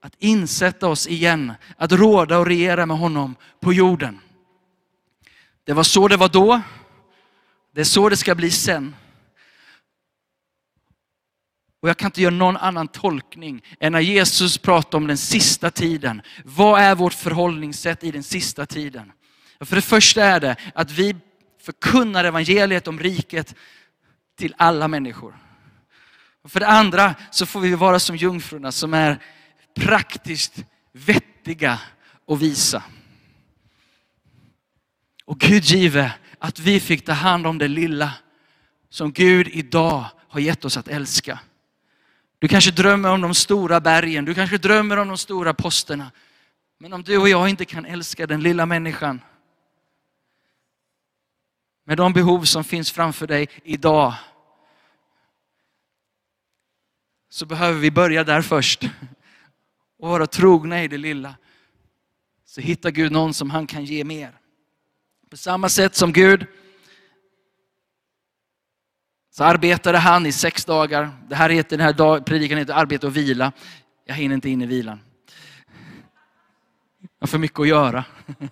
att 0.08 0.16
insätta 0.20 0.88
oss 0.88 1.08
igen, 1.08 1.54
att 1.78 1.92
råda 1.92 2.38
och 2.38 2.46
regera 2.46 2.86
med 2.86 2.98
honom 2.98 3.36
på 3.60 3.74
jorden. 3.74 4.20
Det 5.64 5.74
var 5.74 5.84
så 5.84 6.08
det 6.08 6.18
var 6.18 6.30
då, 6.30 6.62
det 7.74 7.82
är 7.82 7.86
så 7.86 8.10
det 8.10 8.18
ska 8.18 8.36
bli 8.36 8.52
sen. 8.52 8.96
Och 11.82 11.90
jag 11.90 11.98
kan 11.98 12.08
inte 12.08 12.22
göra 12.22 12.34
någon 12.34 12.58
annan 12.58 12.88
tolkning 12.88 13.64
än 13.80 13.92
när 13.92 14.00
Jesus 14.00 14.58
pratar 14.58 14.98
om 14.98 15.08
den 15.08 15.18
sista 15.18 15.72
tiden. 15.72 16.22
Vad 16.46 16.82
är 16.82 16.96
vårt 16.96 17.14
förhållningssätt 17.14 18.04
i 18.04 18.12
den 18.12 18.24
sista 18.24 18.66
tiden? 18.66 19.12
För 19.60 19.76
det 19.76 19.82
första 19.82 20.24
är 20.24 20.40
det 20.40 20.56
att 20.76 20.92
vi 20.92 21.16
förkunnar 21.62 22.24
evangeliet 22.24 22.88
om 22.88 23.00
riket 23.00 23.56
till 24.38 24.56
alla 24.58 24.88
människor. 24.88 25.38
Och 26.44 26.52
för 26.52 26.60
det 26.60 26.68
andra 26.68 27.16
så 27.32 27.46
får 27.46 27.60
vi 27.60 27.76
vara 27.76 28.00
som 28.00 28.16
jungfrurna 28.16 28.72
som 28.72 28.94
är 28.94 29.20
praktiskt 29.80 30.64
vettiga 30.92 31.80
och 32.26 32.42
visa. 32.42 32.84
Och 35.26 35.40
Gud 35.40 35.64
give 35.64 36.14
att 36.40 36.60
vi 36.60 36.80
fick 36.80 37.06
ta 37.06 37.12
hand 37.12 37.48
om 37.48 37.58
det 37.58 37.68
lilla 37.68 38.14
som 38.90 39.12
Gud 39.12 39.48
idag 39.48 40.06
har 40.28 40.40
gett 40.40 40.66
oss 40.66 40.78
att 40.78 40.88
älska. 40.88 41.40
Du 42.40 42.48
kanske 42.48 42.72
drömmer 42.72 43.10
om 43.10 43.22
de 43.22 43.36
stora 43.36 43.80
bergen, 43.80 44.26
du 44.26 44.34
kanske 44.34 44.58
drömmer 44.58 44.98
om 44.98 45.08
de 45.08 45.18
stora 45.18 45.54
posterna. 45.54 46.12
Men 46.78 46.94
om 46.94 47.04
du 47.04 47.18
och 47.18 47.30
jag 47.30 47.50
inte 47.50 47.66
kan 47.66 47.86
älska 47.86 48.28
den 48.28 48.42
lilla 48.42 48.66
människan 48.66 49.22
med 51.86 51.98
de 51.98 52.14
behov 52.14 52.44
som 52.44 52.64
finns 52.64 52.92
framför 52.92 53.28
dig 53.28 53.50
idag 53.64 54.14
så 57.30 57.46
behöver 57.46 57.80
vi 57.80 57.92
börja 57.92 58.24
där 58.24 58.42
först 58.42 58.90
och 60.00 60.10
vara 60.10 60.28
trogna 60.28 60.84
i 60.84 60.88
det 60.88 60.98
lilla. 60.98 61.36
Så 62.46 62.62
hittar 62.62 62.92
Gud 62.92 63.12
någon 63.12 63.34
som 63.34 63.50
han 63.50 63.68
kan 63.68 63.86
ge 63.86 64.04
mer. 64.04 64.40
På 65.30 65.38
samma 65.38 65.70
sätt 65.70 65.96
som 65.96 66.14
Gud 66.14 66.46
så 69.30 69.44
arbetade 69.44 69.98
han 69.98 70.26
i 70.26 70.32
sex 70.32 70.66
dagar. 70.66 71.12
Det 71.30 71.36
här 71.36 71.50
heter, 71.50 71.78
den 71.78 71.86
här 71.86 71.94
dag, 71.94 72.26
predikan 72.26 72.58
heter 72.58 72.74
arbete 72.74 73.08
och 73.08 73.18
vila. 73.18 73.52
Jag 74.06 74.16
hinner 74.16 74.36
inte 74.36 74.50
in 74.50 74.62
i 74.62 74.66
vilan. 74.66 75.00
Jag 77.00 77.10
har 77.20 77.28
för 77.28 77.38
mycket 77.38 77.60
att 77.60 77.68
göra. 77.68 78.06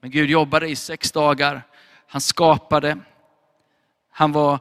Men 0.00 0.10
Gud 0.10 0.30
jobbade 0.30 0.68
i 0.68 0.76
sex 0.76 1.12
dagar. 1.12 1.62
Han 2.06 2.20
skapade. 2.20 2.98
Han 4.10 4.32
var 4.32 4.58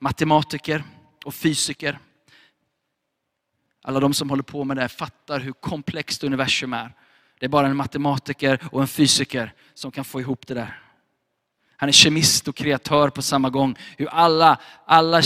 matematiker 0.00 0.84
och 1.26 1.34
fysiker. 1.34 1.98
Alla 3.82 4.00
de 4.00 4.14
som 4.14 4.30
håller 4.30 4.42
på 4.42 4.64
med 4.64 4.76
det 4.76 4.80
här 4.80 4.88
fattar 4.88 5.40
hur 5.40 5.52
komplext 5.52 6.24
universum 6.24 6.72
är. 6.72 6.92
Det 7.40 7.46
är 7.46 7.50
bara 7.50 7.66
en 7.66 7.76
matematiker 7.76 8.60
och 8.72 8.80
en 8.80 8.88
fysiker 8.88 9.52
som 9.74 9.90
kan 9.90 10.04
få 10.04 10.20
ihop 10.20 10.46
det 10.46 10.54
där. 10.54 10.80
Han 11.76 11.88
är 11.88 11.92
kemist 11.92 12.48
och 12.48 12.56
kreatör 12.56 13.08
på 13.08 13.22
samma 13.22 13.50
gång. 13.50 13.76
Hur 13.96 14.06
alla, 14.06 14.60
alla 14.86 15.22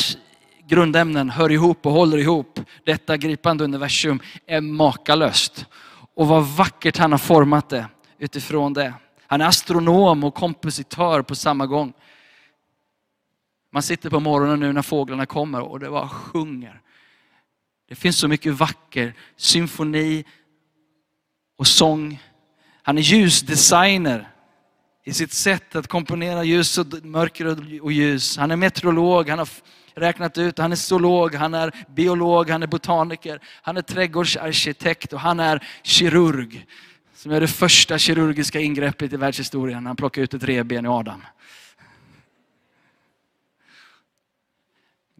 grundämnen 0.66 1.30
hör 1.30 1.52
ihop 1.52 1.86
och 1.86 1.92
håller 1.92 2.18
ihop. 2.18 2.60
Detta 2.84 3.16
gripande 3.16 3.64
universum 3.64 4.20
är 4.46 4.60
makalöst. 4.60 5.66
Och 6.14 6.28
vad 6.28 6.46
vackert 6.46 6.96
han 6.96 7.12
har 7.12 7.18
format 7.18 7.68
det 7.68 7.86
utifrån 8.18 8.72
det. 8.72 8.94
Han 9.26 9.40
är 9.40 9.46
astronom 9.46 10.24
och 10.24 10.34
kompositör 10.34 11.22
på 11.22 11.34
samma 11.34 11.66
gång. 11.66 11.92
Man 13.72 13.82
sitter 13.82 14.10
på 14.10 14.20
morgonen 14.20 14.60
nu 14.60 14.72
när 14.72 14.82
fåglarna 14.82 15.26
kommer 15.26 15.60
och 15.60 15.80
det 15.80 15.90
bara 15.90 16.08
sjunger. 16.08 16.80
Det 17.88 17.94
finns 17.94 18.18
så 18.18 18.28
mycket 18.28 18.52
vacker 18.52 19.14
symfoni 19.36 20.24
och 21.58 21.66
sång. 21.66 22.22
Han 22.82 22.98
är 22.98 23.02
ljusdesigner 23.02 24.28
i 25.04 25.12
sitt 25.12 25.32
sätt 25.32 25.76
att 25.76 25.86
komponera 25.86 26.44
ljus 26.44 26.78
och 26.78 27.04
mörker 27.04 27.80
och 27.82 27.92
ljus. 27.92 28.36
Han 28.36 28.50
är 28.50 28.56
meteorolog, 28.56 29.28
han 29.28 29.38
har 29.38 29.48
räknat 29.94 30.38
ut, 30.38 30.58
han 30.58 30.72
är 30.72 30.76
zoolog, 30.76 31.34
han 31.34 31.54
är 31.54 31.72
biolog, 31.88 32.50
han 32.50 32.62
är 32.62 32.66
botaniker, 32.66 33.40
han 33.62 33.76
är 33.76 33.82
trädgårdsarkitekt 33.82 35.12
och 35.12 35.20
han 35.20 35.40
är 35.40 35.66
kirurg. 35.82 36.66
Som 37.14 37.32
är 37.32 37.40
det 37.40 37.48
första 37.48 37.98
kirurgiska 37.98 38.60
ingreppet 38.60 39.12
i 39.12 39.16
världshistorien. 39.16 39.86
Han 39.86 39.96
plockar 39.96 40.22
ut 40.22 40.34
ett 40.34 40.44
revben 40.44 40.84
i 40.84 40.88
Adam. 40.88 41.22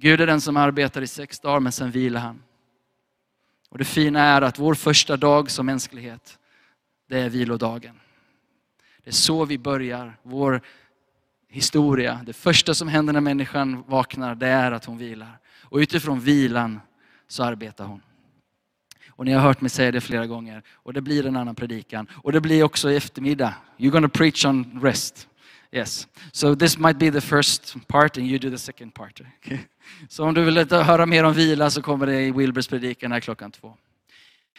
Gud 0.00 0.20
är 0.20 0.26
den 0.26 0.40
som 0.40 0.56
arbetar 0.56 1.02
i 1.02 1.06
sex 1.06 1.40
dagar 1.40 1.60
men 1.60 1.72
sen 1.72 1.90
vilar 1.90 2.20
han. 2.20 2.42
Och 3.68 3.78
det 3.78 3.84
fina 3.84 4.20
är 4.20 4.42
att 4.42 4.58
vår 4.58 4.74
första 4.74 5.16
dag 5.16 5.50
som 5.50 5.66
mänsklighet, 5.66 6.38
det 7.08 7.18
är 7.18 7.28
vilodagen. 7.28 8.00
Det 9.04 9.10
är 9.10 9.14
så 9.14 9.44
vi 9.44 9.58
börjar 9.58 10.16
vår 10.22 10.60
historia. 11.48 12.20
Det 12.26 12.32
första 12.32 12.74
som 12.74 12.88
händer 12.88 13.12
när 13.12 13.20
människan 13.20 13.84
vaknar, 13.86 14.34
det 14.34 14.46
är 14.46 14.72
att 14.72 14.84
hon 14.84 14.98
vilar. 14.98 15.38
Och 15.62 15.78
utifrån 15.78 16.20
vilan 16.20 16.80
så 17.28 17.42
arbetar 17.44 17.84
hon. 17.84 18.02
Och 19.08 19.24
ni 19.24 19.32
har 19.32 19.40
hört 19.40 19.60
mig 19.60 19.70
säga 19.70 19.92
det 19.92 20.00
flera 20.00 20.26
gånger. 20.26 20.62
Och 20.72 20.92
det 20.92 21.00
blir 21.00 21.26
en 21.26 21.36
annan 21.36 21.54
predikan. 21.54 22.06
Och 22.14 22.32
det 22.32 22.40
blir 22.40 22.62
också 22.62 22.90
i 22.90 22.96
eftermiddag. 22.96 23.54
You're 23.78 23.90
gonna 23.90 24.08
preach 24.08 24.44
on 24.44 24.80
rest. 24.82 25.28
Yes. 25.72 26.08
So 26.32 26.54
this 26.54 26.78
might 26.78 26.98
be 26.98 27.10
the 27.10 27.20
first 27.20 27.76
part 27.88 28.16
and 28.18 28.26
you 28.26 28.38
do 28.38 28.50
the 28.50 28.58
second 28.58 28.94
part. 28.94 29.20
Okay? 29.44 29.58
Så 30.08 30.24
om 30.24 30.34
du 30.34 30.44
vill 30.44 30.72
höra 30.72 31.06
mer 31.06 31.24
om 31.24 31.32
vila 31.32 31.70
så 31.70 31.82
kommer 31.82 32.06
det 32.06 32.22
i 32.22 32.30
Wilbers 32.30 32.68
predikan 32.68 33.12
här 33.12 33.20
klockan 33.20 33.50
två. 33.50 33.76